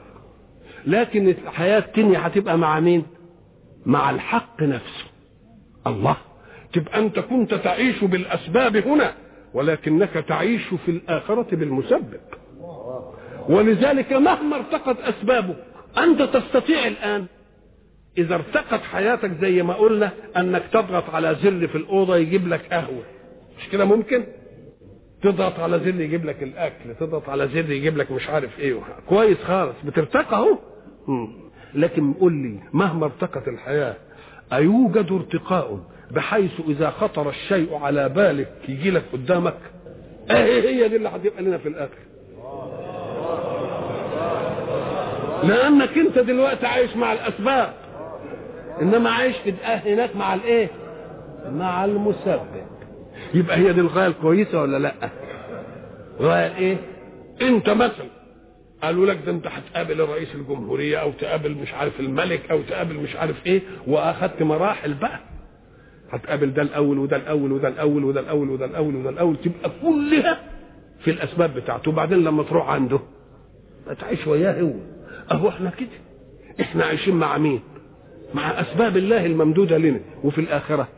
لكن 0.87 1.28
الحياة 1.28 1.78
التانية 1.78 2.18
هتبقى 2.18 2.59
مع 2.59 2.80
مين؟ 2.80 3.06
مع 3.87 4.11
الحق 4.11 4.62
نفسه. 4.62 5.04
الله. 5.87 6.16
تبقى 6.72 6.98
انت 6.98 7.18
كنت 7.18 7.54
تعيش 7.54 8.04
بالأسباب 8.04 8.76
هنا 8.76 9.14
ولكنك 9.54 10.24
تعيش 10.28 10.62
في 10.87 10.90
الآخرة 10.90 11.46
بالمسبب. 11.56 12.20
ولذلك 13.48 14.12
مهما 14.12 14.56
ارتقت 14.56 14.96
اسبابك 15.00 15.64
أنت 15.98 16.22
تستطيع 16.22 16.87
الآن. 16.87 17.26
إذا 18.18 18.35
ارتقت 18.35 18.80
حياتك 18.80 19.30
زي 19.40 19.62
ما 19.62 19.74
قلنا 19.74 20.11
أنك 20.37 20.62
تضغط 20.72 21.11
على 21.11 21.37
زر 21.42 21.66
في 21.66 21.74
الأوضة 21.78 22.16
يجيب 22.16 22.48
لك 22.48 22.72
قهوة. 22.72 23.02
مش 23.59 23.68
كده 23.68 23.85
ممكن؟ 23.85 24.24
تضغط 25.22 25.61
على 25.61 25.78
زر 25.78 26.00
يجيب 26.00 26.24
لك 26.24 26.42
الأكل 26.42 26.94
تضغط 27.00 27.28
على 27.28 27.48
زر 27.48 27.70
يجيب 27.70 27.96
لك 27.96 28.11
مش 28.11 28.28
عارف 28.28 28.61
إيه. 28.61 28.80
كويس 29.09 29.38
خالص 29.42 29.76
بترتقى 29.85 30.37
أهو. 30.37 30.59
لكن 31.74 32.12
قول 32.12 32.33
لي 32.33 32.59
مهما 32.72 33.04
ارتقت 33.06 33.48
الحياة 33.48 33.94
أيوجد 34.52 35.12
ارتقاء 35.12 35.80
بحيث 36.11 36.50
إذا 36.68 36.90
خطر 36.90 37.28
الشيء 37.28 37.74
على 37.74 38.09
بالك 38.09 38.52
يجي 38.68 38.90
لك 38.90 39.02
قدامك؟ 39.12 39.56
إيه 40.30 40.61
هي 40.68 40.88
دي 40.88 40.96
اللي 40.96 41.09
هتبقى 41.09 41.42
لنا 41.42 41.59
في 41.59 41.68
الآخر. 41.68 41.98
لأنك 45.42 45.98
أنت 45.98 46.18
دلوقتي 46.18 46.66
عايش 46.66 46.96
مع 46.96 47.12
الأسباب 47.12 47.72
إنما 48.83 49.11
عايش 49.11 49.37
هناك 49.64 50.16
مع 50.16 50.35
الإيه؟ 50.35 50.68
مع 51.52 51.85
المسبب. 51.85 52.60
يبقى 53.35 53.57
هي 53.57 53.73
دي 53.73 53.81
الغاية 53.81 54.07
الكويسة 54.07 54.61
ولا 54.61 54.79
لأ؟ 54.79 55.11
غايه 56.21 56.57
إيه 56.57 56.77
أنت 57.43 57.71
مثلا 57.71 58.07
قالوا 58.83 59.07
لك 59.07 59.19
ده 59.27 59.33
أنت 59.33 59.47
هتقابل 59.47 60.01
رئيس 60.01 60.35
الجمهورية 60.35 60.97
أو 60.99 61.11
تقابل 61.12 61.51
مش 61.55 61.73
عارف 61.75 62.01
الملك 62.01 62.51
أو 62.51 62.62
تقابل 62.62 62.95
مش 62.95 63.16
عارف 63.16 63.47
إيه 63.47 63.62
وأخدت 63.87 64.43
مراحل 64.43 64.95
بقى. 64.95 65.21
هتقابل 66.11 66.53
ده 66.53 66.62
الأول 66.62 66.99
وده 66.99 67.16
الأول 67.16 67.53
وده 67.53 67.69
الأول 67.69 68.05
وده 68.05 68.21
الأول 68.21 68.51
وده 68.51 68.64
الأول 68.66 68.97
وده 68.97 69.11
الأول 69.11 69.37
تبقى 69.37 69.71
كلها 69.83 70.40
في 71.01 71.11
الأسباب 71.11 71.55
بتاعته. 71.55 71.90
وبعدين 71.90 72.25
لما 72.25 72.43
تروح 72.43 72.69
عنده 72.71 73.01
تعيش 74.01 74.27
وياه 74.27 74.61
هو. 74.62 74.73
أهو 75.33 75.49
إحنا 75.49 75.71
كده. 75.71 75.88
إحنا 76.61 76.85
عايشين 76.85 77.14
مع 77.14 77.38
مين؟ 77.38 77.61
مع 78.35 78.61
أسباب 78.61 78.97
الله 78.97 79.27
الممدودة 79.27 79.79
لنا 79.79 80.01
وفي 80.25 80.40
الآخرة 80.40 80.88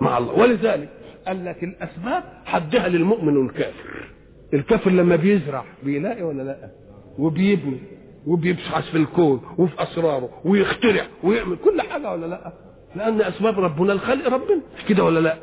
مع 0.00 0.18
الله. 0.18 0.32
ولذلك 0.32 0.88
قال 1.26 1.44
لك 1.44 1.64
الأسباب 1.64 2.24
حدها 2.44 2.88
للمؤمن 2.88 3.36
والكافر 3.36 4.08
الكافر 4.54 4.90
لما 4.90 5.16
بيزرع 5.16 5.64
بيلاقي 5.82 6.22
ولا 6.22 6.42
لا؟ 6.42 6.70
وبيبني 7.18 7.78
وبيبحث 8.26 8.90
في 8.90 8.96
الكون 8.96 9.40
وفي 9.58 9.82
أسراره 9.82 10.30
ويخترع 10.44 11.06
ويعمل 11.22 11.56
كل 11.64 11.82
حاجة 11.82 12.12
ولا 12.12 12.26
لا؟ 12.26 12.52
لأن 12.96 13.20
أسباب 13.22 13.60
ربنا 13.60 13.92
الخلق 13.92 14.26
ربنا. 14.26 14.60
مش 14.78 14.84
كده 14.88 15.04
ولا 15.04 15.20
لا؟ 15.20 15.36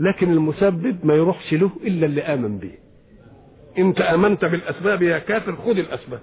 لكن 0.00 0.32
المسبب 0.32 0.96
ما 1.06 1.14
يروحش 1.14 1.54
له 1.54 1.70
إلا 1.84 2.06
اللي 2.06 2.22
آمن 2.22 2.58
به. 2.58 2.70
إنت 3.78 4.00
آمنت 4.00 4.44
بالأسباب 4.44 5.02
يا 5.02 5.18
كافر 5.18 5.56
خذ 5.56 5.78
الأسباب. 5.78 6.20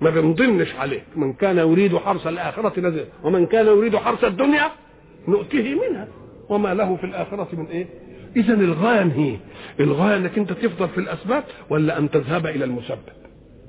ما 0.00 0.10
بنضنش 0.10 0.74
عليك. 0.74 1.04
من 1.16 1.32
كان 1.32 1.58
يريد 1.58 1.96
حرث 1.96 2.26
الآخرة 2.26 2.80
نزل 2.80 3.04
ومن 3.24 3.46
كان 3.46 3.66
يريد 3.66 3.96
حرث 3.96 4.24
الدنيا 4.24 4.70
نؤتيه 5.28 5.74
منها. 5.74 6.08
وما 6.48 6.74
له 6.74 6.96
في 6.96 7.04
الآخرة 7.04 7.48
من 7.52 7.66
إيه؟ 7.66 7.86
اذا 8.36 8.54
الغاية 8.54 9.02
هي 9.02 9.36
الغاية 9.80 10.16
إنك 10.16 10.38
أنت 10.38 10.52
تفضل 10.52 10.88
في 10.88 10.98
الأسباب 10.98 11.44
ولا 11.70 11.98
أن 11.98 12.10
تذهب 12.10 12.46
إلى 12.46 12.64
المسبب؟ 12.64 12.98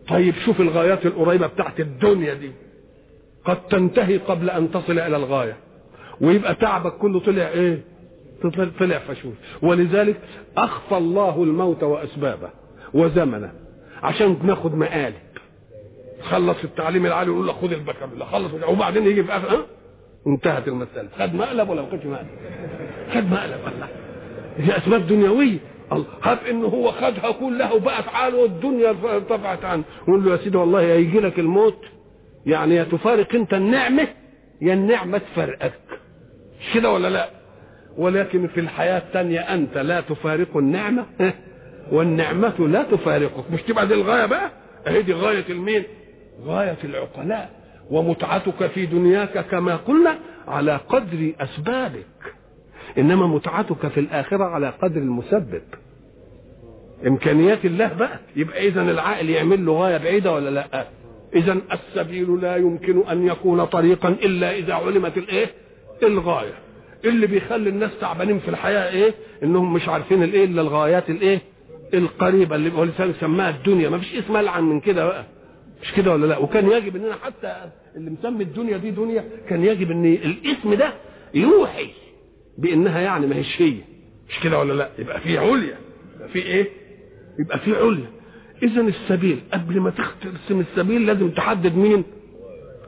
طيب 0.07 0.33
شوف 0.45 0.61
الغايات 0.61 1.05
القريبة 1.05 1.47
بتاعت 1.47 1.79
الدنيا 1.79 2.33
دي. 2.33 2.51
قد 3.45 3.67
تنتهي 3.67 4.17
قبل 4.17 4.49
أن 4.49 4.71
تصل 4.71 4.99
إلى 4.99 5.15
الغاية. 5.17 5.57
ويبقى 6.21 6.55
تعبك 6.55 6.93
كله 6.93 7.19
طلع 7.19 7.47
إيه؟ 7.47 7.79
طلع 8.79 8.97
فشوش 8.99 9.33
ولذلك 9.61 10.19
أخفى 10.57 10.97
الله 10.97 11.43
الموت 11.43 11.83
وأسبابه 11.83 12.49
وزمنه 12.93 13.51
عشان 14.03 14.37
ناخد 14.43 14.75
مقالب. 14.75 15.15
خلص 16.21 16.57
التعليم 16.63 17.05
العالي 17.05 17.29
ويقول 17.29 17.47
لك 17.47 17.55
خد 17.55 17.73
البكالوريا 17.73 18.25
خلص 18.25 18.51
وبعدين 18.67 19.05
يجي 19.07 19.23
في 19.23 19.31
اخر 19.37 19.65
انتهت 20.27 20.67
المسألة. 20.67 21.09
خد 21.19 21.33
مقلب 21.35 21.69
ولا 21.69 21.81
ما 21.81 21.87
خدش 21.91 22.05
مقلب؟ 22.05 22.27
خد 23.13 23.23
مقلب 23.31 23.59
الله 23.75 23.87
دي 24.59 24.77
أسباب 24.77 25.07
دنيوية. 25.07 25.57
هب 26.23 26.37
إنه 26.49 26.67
هو 26.67 26.91
خدها 26.91 27.31
كلها 27.31 27.71
وبقت 27.71 28.07
عاله 28.07 28.37
والدنيا 28.37 28.89
ارتفعت 29.03 29.65
عنه. 29.65 29.83
يقول 30.07 30.25
له 30.25 30.31
يا 30.31 30.37
سيدي 30.37 30.57
والله 30.57 30.79
هيجي 30.81 31.19
لك 31.19 31.39
الموت. 31.39 31.85
يعني 32.45 32.75
يا 32.75 32.83
تفارق 32.83 33.35
أنت 33.35 33.53
النعمة 33.53 34.07
يا 34.61 34.73
النعمة 34.73 35.17
تفارقك 35.17 35.73
كده 36.73 36.91
ولا 36.91 37.07
لا؟ 37.09 37.29
ولكن 37.97 38.47
في 38.47 38.59
الحياة 38.59 38.97
الثانية 38.97 39.39
أنت 39.39 39.77
لا 39.77 40.01
تفارق 40.01 40.57
النعمة 40.57 41.05
والنعمة 41.91 42.67
لا 42.67 42.83
تفارقك. 42.83 43.51
مش 43.51 43.61
تبقى 43.61 43.87
دي 43.87 43.93
الغاية 43.93 44.25
بقى؟ 44.25 44.51
أهي 44.87 45.01
دي 45.01 45.13
غاية 45.13 45.45
المين؟ 45.49 45.83
غاية 46.45 46.77
العقلاء. 46.83 47.49
ومتعتك 47.91 48.67
في 48.67 48.85
دنياك 48.85 49.45
كما 49.45 49.75
قلنا 49.75 50.17
على 50.47 50.75
قدر 50.89 51.33
أسبابك. 51.41 52.34
إنما 52.97 53.27
متعتك 53.27 53.87
في 53.87 53.99
الآخرة 53.99 54.43
على 54.43 54.69
قدر 54.81 55.01
المسبب. 55.01 55.61
إمكانيات 57.07 57.65
الله 57.65 57.93
بقى. 57.93 58.19
يبقى 58.35 58.67
إذا 58.67 58.81
العقل 58.81 59.29
يعمل 59.29 59.65
له 59.65 59.73
غاية 59.73 59.97
بعيدة 59.97 60.33
ولا 60.33 60.49
لأ؟ 60.49 60.87
إذا 61.35 61.57
السبيل 61.73 62.41
لا 62.41 62.55
يمكن 62.55 63.07
أن 63.07 63.27
يكون 63.27 63.65
طريقا 63.65 64.09
إلا 64.09 64.55
إذا 64.55 64.73
علمت 64.73 65.17
الإيه؟ 65.17 65.47
الغاية. 66.03 66.53
اللي 67.05 67.27
بيخلي 67.27 67.69
الناس 67.69 67.91
تعبانين 68.01 68.39
في 68.39 68.47
الحياة 68.49 68.89
إيه؟ 68.91 69.13
إنهم 69.43 69.73
مش 69.73 69.89
عارفين 69.89 70.23
الإيه؟ 70.23 70.45
إلا 70.45 70.61
الغايات 70.61 71.09
الإيه؟ 71.09 71.41
القريبة 71.93 72.55
اللي 72.55 72.69
لسانك 72.69 73.15
سماها 73.21 73.49
الدنيا. 73.49 73.89
ما 73.89 73.97
فيش 73.97 74.15
اسم 74.15 74.37
العن 74.37 74.63
من 74.63 74.79
كده 74.79 75.05
بقى. 75.05 75.25
مش 75.81 75.93
كده 75.93 76.11
ولا 76.11 76.25
لأ؟ 76.25 76.37
وكان 76.37 76.71
يجب 76.71 76.95
إننا 76.95 77.15
حتى 77.23 77.55
اللي 77.95 78.09
مسمي 78.09 78.43
الدنيا 78.43 78.77
دي 78.77 78.91
دنيا 78.91 79.23
كان 79.49 79.63
يجب 79.63 79.91
إن 79.91 80.05
الاسم 80.05 80.73
ده 80.73 80.93
يوحي 81.33 81.87
بأنها 82.57 82.99
يعني 83.01 83.27
ما 83.27 83.35
هيش 83.35 83.61
هي 83.61 83.75
مش 84.29 84.39
كده 84.43 84.59
ولا 84.59 84.73
لا؟ 84.73 84.89
يبقى 84.99 85.21
في 85.21 85.37
عليا. 85.37 85.77
يبقى 86.15 86.29
في 86.29 86.39
إيه؟ 86.39 86.69
يبقى 87.39 87.59
في 87.59 87.75
عليا. 87.75 88.07
إذا 88.63 88.81
السبيل 88.81 89.39
قبل 89.53 89.79
ما 89.79 89.93
ترسم 90.21 90.59
السبيل 90.59 91.05
لازم 91.05 91.29
تحدد 91.29 91.75
مين 91.77 92.03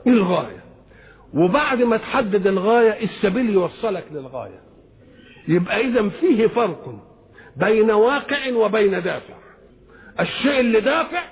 الغاية. 0.06 0.64
وبعد 1.34 1.82
ما 1.82 1.96
تحدد 1.96 2.46
الغاية 2.46 3.04
السبيل 3.04 3.50
يوصلك 3.50 4.04
للغاية. 4.12 4.60
يبقى 5.48 5.80
إذا 5.80 6.08
فيه 6.08 6.46
فرق 6.46 7.04
بين 7.56 7.90
واقع 7.90 8.52
وبين 8.54 8.90
دافع. 8.90 9.34
الشيء 10.20 10.60
اللي 10.60 10.80
دافع 10.80 11.22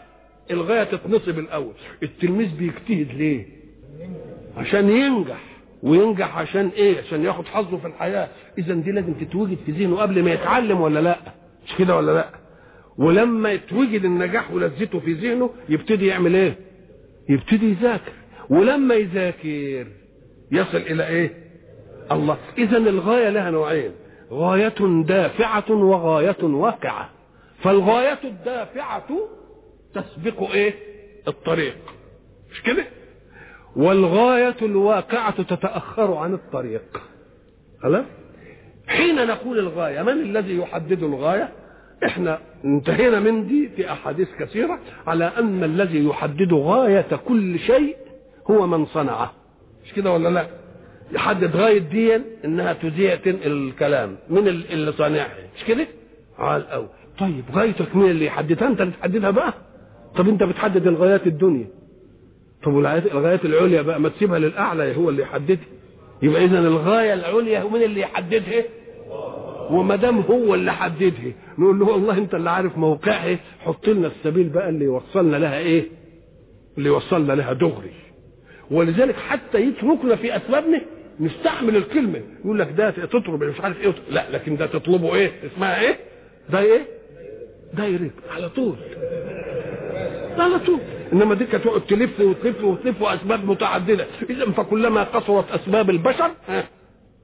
الغاية 0.51 0.85
تتنصب 0.85 1.39
الأول. 1.39 1.73
التلميذ 2.03 2.57
بيجتهد 2.57 3.15
ليه؟ 3.19 3.47
عشان 4.57 4.91
ينجح. 4.91 5.41
وينجح 5.83 6.39
عشان 6.39 6.69
إيه؟ 6.77 6.99
عشان 6.99 7.25
ياخد 7.25 7.47
حظه 7.47 7.77
في 7.77 7.87
الحياة. 7.87 8.29
اذا 8.59 8.75
دي 8.75 8.91
لازم 8.93 9.15
تتوجد 9.15 9.59
في 9.67 9.73
ذهنه 9.73 9.97
قبل 9.97 10.23
ما 10.23 10.33
يتعلم 10.33 10.81
ولا 10.81 11.01
لأ؟ 11.01 11.19
مش 11.67 11.75
كده 11.79 11.97
ولا 11.97 12.13
لأ؟ 12.13 12.29
ولما 12.99 13.53
يتوجد 13.53 14.05
النجاح 14.05 14.51
ولذته 14.51 14.99
في 15.01 15.13
ذهنه 15.13 15.51
يبتدي 15.69 16.07
يعمل 16.07 16.35
إيه؟ 16.37 16.57
يبتدي 17.29 17.71
يذاكر. 17.71 18.13
ولما 18.51 18.95
يذاكر 18.95 19.87
يصل 20.53 20.77
إلى 20.77 21.07
إيه؟ 21.09 21.31
الله. 22.13 22.37
اذا 22.59 22.77
الغاية 22.77 23.29
لها 23.29 23.51
نوعين. 23.51 23.91
غاية 24.31 25.03
دافعة 25.07 25.71
وغاية 25.73 26.43
واقعة. 26.45 27.11
فالغاية 27.63 28.19
الدافعة 28.25 29.07
تسبق 29.95 30.51
إيه؟ 30.51 30.75
الطريق. 31.29 31.77
مش 32.53 32.63
كده؟ 32.63 32.85
والغاية 33.77 34.57
الواقعة 34.63 35.43
تتأخر 35.43 36.15
عن 36.15 36.35
الطريق. 36.35 37.03
خلاص 37.83 38.05
حين 38.87 39.27
نقول 39.27 39.59
الغاية 39.59 40.03
من 40.03 40.13
الذي 40.23 40.57
يحدد 40.59 41.03
الغاية؟ 41.03 41.49
إحنا 42.05 42.39
انتهينا 42.65 43.21
من 43.21 43.47
دي 43.47 43.69
في 43.77 43.93
أحاديث 43.93 44.29
كثيرة 44.39 44.79
على 45.07 45.25
أن 45.39 45.65
الذي 45.65 46.05
يحدد 46.05 46.53
غاية 46.53 47.07
كل 47.29 47.59
شيء 47.59 47.97
هو 48.51 48.67
من 48.67 48.87
صنعه. 48.87 49.33
مش 49.85 49.93
كده 49.93 50.13
ولا 50.13 50.29
لا؟ 50.29 50.47
يحدد 51.13 51.57
غاية 51.57 51.79
دي 51.79 52.21
إنها 52.45 52.73
تذيع 52.73 53.19
الكلام. 53.27 54.17
من 54.31 54.49
اللي 54.49 54.93
صانعها؟ 54.93 55.37
مش 55.57 55.65
كده؟ 55.65 55.87
على 56.39 56.63
الأول. 56.63 56.89
طيب 57.19 57.45
غايتك 57.53 57.97
مين 57.97 58.11
اللي 58.11 58.25
يحددها؟ 58.27 58.69
أنت 58.69 58.81
اللي 58.81 58.93
تحددها 59.01 59.31
بقى. 59.31 59.55
طب 60.17 60.29
أنت 60.29 60.43
بتحدد 60.43 60.87
الغايات 60.87 61.27
الدنيا. 61.27 61.67
طب 62.67 62.73
والغايات 62.75 63.07
الغايات 63.07 63.45
العليا 63.45 63.83
بقى 63.83 64.01
ما 64.01 64.09
تسيبها 64.09 64.39
للأعلى 64.39 64.97
هو 64.97 65.11
اللي 65.11 65.23
يحددها. 65.23 65.67
يبقى 66.23 66.45
اذا 66.45 66.59
الغاية 66.59 67.15
العليا 67.15 67.65
مين 67.65 67.83
اللي 67.83 68.01
يحددها؟ 68.01 68.65
وما 69.71 69.97
دام 69.97 70.21
هو 70.21 70.55
اللي 70.55 70.73
حددها. 70.73 71.33
نقول 71.59 71.79
له 71.79 71.87
والله 71.87 72.19
أنت 72.19 72.35
اللي 72.35 72.51
عارف 72.51 72.79
موقعها 72.79 73.39
حط 73.61 73.89
لنا 73.89 74.07
السبيل 74.07 74.49
بقى 74.49 74.69
اللي 74.69 74.85
يوصلنا 74.85 75.37
لها 75.37 75.59
إيه؟ 75.59 75.85
اللي 76.79 76.89
يوصلنا 76.89 77.33
لها 77.33 77.53
دغري. 77.53 77.93
ولذلك 78.71 79.15
حتى 79.17 79.61
يتركنا 79.61 80.17
في 80.17 80.37
أسبابنا 80.37 80.81
نستعمل 81.21 81.77
الكلمة. 81.77 82.21
يقول 82.45 82.59
لك 82.59 82.69
ده 82.77 82.91
تطلب 82.91 83.45
مش 83.45 83.61
عارف 83.61 83.81
إيه. 83.81 83.93
لا 84.11 84.25
لكن 84.33 84.57
ده 84.57 84.67
تطلبه 84.67 85.15
إيه؟ 85.15 85.33
اسمها 85.55 85.81
إيه؟ 85.81 85.97
ده 86.51 86.59
إيه؟ 86.59 86.81
دايركت 87.75 88.13
على 88.37 88.49
طول. 88.49 88.77
على 90.39 90.59
طول. 90.59 90.81
إنما 91.13 91.35
دي 91.35 91.45
كانت 91.45 91.65
تقعد 91.65 91.81
تلف 91.81 92.21
وتلف 92.21 92.65
وتلف 92.65 93.03
اسباب 93.03 93.45
متعددة. 93.51 94.07
اذا 94.31 94.51
فكلما 94.51 95.03
قصرت 95.03 95.51
أسباب 95.51 95.91
البشر 95.91 96.31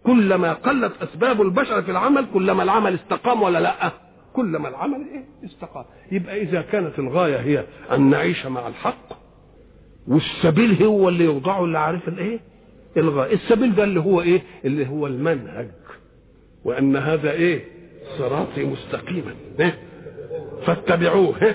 كلما 0.05 0.53
قلت 0.53 0.93
أسباب 1.03 1.43
البشر 1.43 1.83
في 1.83 1.91
العمل 1.91 2.27
كلما 2.35 2.63
العمل 2.63 2.95
استقام 2.95 3.43
ولا 3.43 3.59
لا؟ 3.61 3.93
كلما 4.33 4.69
العمل 4.69 5.07
إيه؟ 5.15 5.25
استقام. 5.51 5.85
يبقى 6.13 6.43
إذا 6.43 6.63
كانت 6.63 6.99
الغاية 6.99 7.37
هي 7.37 7.65
أن 7.93 8.11
نعيش 8.11 8.47
مع 8.47 8.69
الحق 8.69 9.13
والسبيل 10.09 10.83
هو 10.83 11.09
اللي 11.09 11.25
يوضعه 11.25 11.65
اللي 11.65 11.79
عارف 11.79 12.09
الإيه؟ 12.09 12.41
الغاية. 12.97 13.35
السبيل 13.35 13.75
ده 13.75 13.85
اللي 13.85 14.01
هو 14.01 14.21
إيه؟ 14.23 14.43
اللي 14.65 14.89
هو 14.89 15.07
المنهج. 15.07 15.69
وأن 16.65 16.97
هذا 16.97 17.31
إيه؟ 17.33 17.65
صراطي 18.19 18.65
مستقيما؟ 18.65 19.35
فاتبعوه؟ 20.67 21.55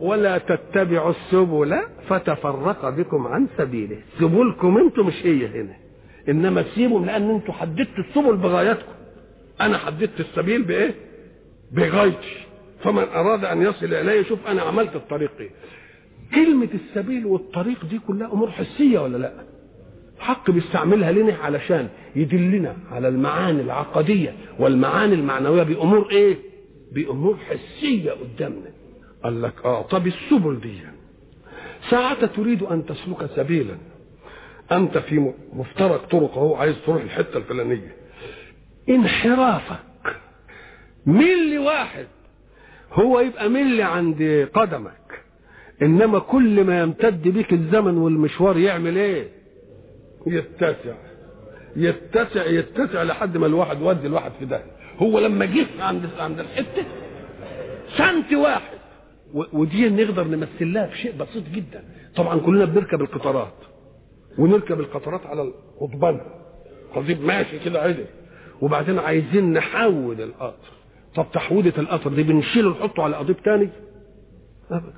ولا 0.00 0.38
تتبعوا 0.38 1.10
السبل 1.10 1.80
فتفرق 2.08 2.88
بكم 2.90 3.26
عن 3.26 3.46
سبيله. 3.58 3.98
سبلكم 4.20 4.78
أنتم 4.78 5.06
مش 5.06 5.26
هي 5.26 5.46
هنا. 5.46 5.76
إنما 6.28 6.64
سيبوا 6.74 7.00
لأن 7.06 7.30
أنتم 7.30 7.52
حددتوا 7.52 8.04
السبل 8.08 8.36
بغايتكم. 8.36 8.92
أنا 9.60 9.78
حددت 9.78 10.20
السبيل 10.20 10.62
بإيه؟ 10.62 10.94
بغايتي. 11.72 12.46
فمن 12.84 13.02
أراد 13.02 13.44
أن 13.44 13.62
يصل 13.62 13.94
إلي 13.94 14.24
شوف 14.24 14.46
أنا 14.46 14.62
عملت 14.62 14.96
الطريق 14.96 15.30
إيه. 15.40 15.50
كلمة 16.34 16.68
السبيل 16.74 17.26
والطريق 17.26 17.84
دي 17.84 17.98
كلها 17.98 18.32
أمور 18.32 18.50
حسية 18.50 18.98
ولا 18.98 19.16
لأ؟ 19.16 19.32
حق 20.18 20.50
بيستعملها 20.50 21.12
لنا 21.12 21.34
علشان 21.34 21.88
يدلنا 22.16 22.76
على 22.92 23.08
المعاني 23.08 23.60
العقدية 23.62 24.34
والمعاني 24.58 25.14
المعنوية 25.14 25.62
بأمور 25.62 26.10
إيه؟ 26.10 26.36
بأمور 26.92 27.36
حسية 27.36 28.12
قدامنا. 28.12 28.70
قال 29.24 29.42
لك 29.42 29.64
آه 29.64 29.82
طب 29.82 30.06
السبل 30.06 30.60
دي 30.60 30.78
ساعة 31.90 32.26
تريد 32.26 32.62
أن 32.62 32.86
تسلك 32.86 33.30
سبيلا. 33.36 33.76
أنت 34.72 34.98
في 34.98 35.32
مفترق 35.52 36.06
طرق 36.08 36.38
اهو 36.38 36.54
عايز 36.54 36.76
تروح 36.86 37.02
الحتة 37.02 37.36
الفلانية. 37.36 37.96
انحرافك. 38.88 39.80
ملي 41.06 41.58
واحد 41.58 42.06
هو 42.92 43.20
يبقى 43.20 43.48
ملي 43.48 43.82
عند 43.82 44.48
قدمك. 44.54 45.22
إنما 45.82 46.18
كل 46.18 46.64
ما 46.64 46.80
يمتد 46.80 47.28
بك 47.28 47.52
الزمن 47.52 47.98
والمشوار 47.98 48.58
يعمل 48.58 48.96
إيه؟ 48.98 49.28
يتسع. 50.26 50.94
يتسع 51.76 52.46
يتسع 52.46 53.02
لحد 53.02 53.36
ما 53.36 53.46
الواحد 53.46 53.82
ودي 53.82 54.06
الواحد 54.06 54.32
في 54.38 54.44
ده 54.44 54.62
هو 54.98 55.18
لما 55.18 55.44
جه 55.44 55.66
عند 55.80 56.08
عند 56.18 56.38
الحتة 56.40 56.84
سنت 57.96 58.32
واحد. 58.32 58.79
ودي 59.34 59.88
نقدر 59.88 60.24
نمثل 60.28 60.72
لها 60.72 60.86
بشيء 60.86 61.12
بسيط 61.16 61.44
جدا. 61.54 61.84
طبعا 62.16 62.38
كلنا 62.40 62.64
بنركب 62.64 63.00
القطارات 63.00 63.54
ونركب 64.38 64.80
القطارات 64.80 65.26
على 65.26 65.42
القضبان. 65.42 66.20
قضيب 66.94 67.20
ماشي 67.24 67.58
كده 67.58 67.80
عدل 67.82 68.04
وبعدين 68.60 68.98
عايزين 68.98 69.52
نحول 69.52 70.20
القطر. 70.20 70.68
طب 71.14 71.26
تحويلة 71.32 71.72
القطر 71.78 72.10
دي 72.12 72.22
بنشيله 72.22 72.70
نحطه 72.70 73.02
على 73.02 73.16
قضيب 73.16 73.36
تاني؟ 73.42 73.68
ابدا. 74.70 74.92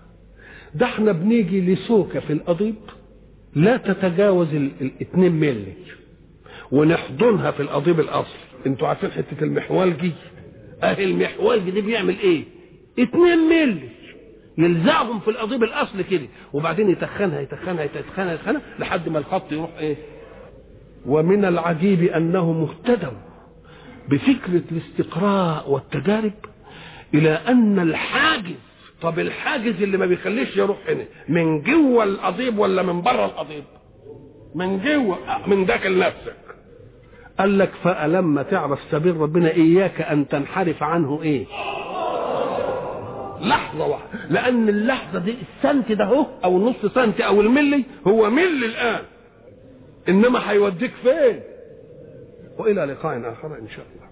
ده 0.74 0.86
إحنا 0.86 1.12
بنيجي 1.12 1.74
لسوكة 1.74 2.20
في 2.20 2.32
القضيب 2.32 2.74
لا 3.54 3.76
تتجاوز 3.76 4.54
الاتنين 4.54 5.32
ملي 5.32 5.72
ونحضنها 6.72 7.50
في 7.50 7.60
القضيب 7.62 8.00
الاصلي 8.00 8.40
أنتوا 8.66 8.88
عارفين 8.88 9.10
حتة 9.10 9.42
المحوالجي؟ 9.44 10.12
اهي 10.82 11.04
المحوالجي 11.04 11.70
دي 11.70 11.80
بيعمل 11.80 12.18
إيه؟ 12.18 12.44
اتنين 12.98 13.38
ملي 13.38 13.88
يلزقهم 14.58 15.20
في 15.20 15.28
القضيب 15.30 15.62
الأصل 15.62 16.02
كده. 16.02 16.26
وبعدين 16.52 16.90
يتخنها 16.90 17.40
يتخنها 17.40 17.84
يتخنها 17.84 18.34
يتخنها 18.34 18.60
لحد 18.78 19.08
ما 19.08 19.18
الخط 19.18 19.52
يروح 19.52 19.70
إيه؟ 19.78 19.96
ومن 21.06 21.44
العجيب 21.44 22.02
انهم 22.02 22.62
اهتدوا 22.62 23.18
بفكرة 24.08 24.62
الاستقراء 24.72 25.70
والتجارب 25.70 26.32
إلى 27.14 27.30
أن 27.48 27.78
الحاجز 27.78 28.54
طب 29.02 29.18
الحاجز 29.18 29.82
اللي 29.82 29.96
ما 29.98 30.06
بيخليش 30.06 30.56
يروح 30.56 30.78
هنا 30.88 31.04
من 31.28 31.62
جوه 31.62 32.04
القضيب 32.04 32.58
ولا 32.58 32.82
من 32.82 33.02
بره 33.02 33.24
القضيب 33.24 33.64
من 34.54 34.78
جوه 34.84 35.18
من 35.48 35.66
داخل 35.66 35.98
نفسك. 35.98 36.36
قال 37.38 37.58
لك 37.58 37.70
فلما 37.84 38.42
تعرف 38.42 38.78
سبيل 38.90 39.16
ربنا 39.16 39.50
إياك 39.50 40.00
أن 40.00 40.28
تنحرف 40.28 40.82
عنه 40.82 41.22
إيه؟ 41.22 41.46
لحظة 43.42 43.86
واحدة. 43.86 44.08
لأن 44.30 44.68
اللحظة 44.68 45.18
دي 45.18 45.34
السنت 45.56 45.92
ده 45.92 46.04
هو 46.04 46.26
أو 46.44 46.56
النص 46.56 46.86
سنت 46.94 47.20
أو 47.20 47.40
الملي 47.40 47.84
هو 48.06 48.30
ملي 48.30 48.66
الآن. 48.66 49.02
إنما 50.08 50.50
هيوديك 50.50 50.92
فين؟ 51.02 51.40
وإلى 52.58 52.84
لقاء 52.84 53.32
آخر 53.32 53.58
إن 53.58 53.68
شاء 53.68 53.86
الله. 53.94 54.11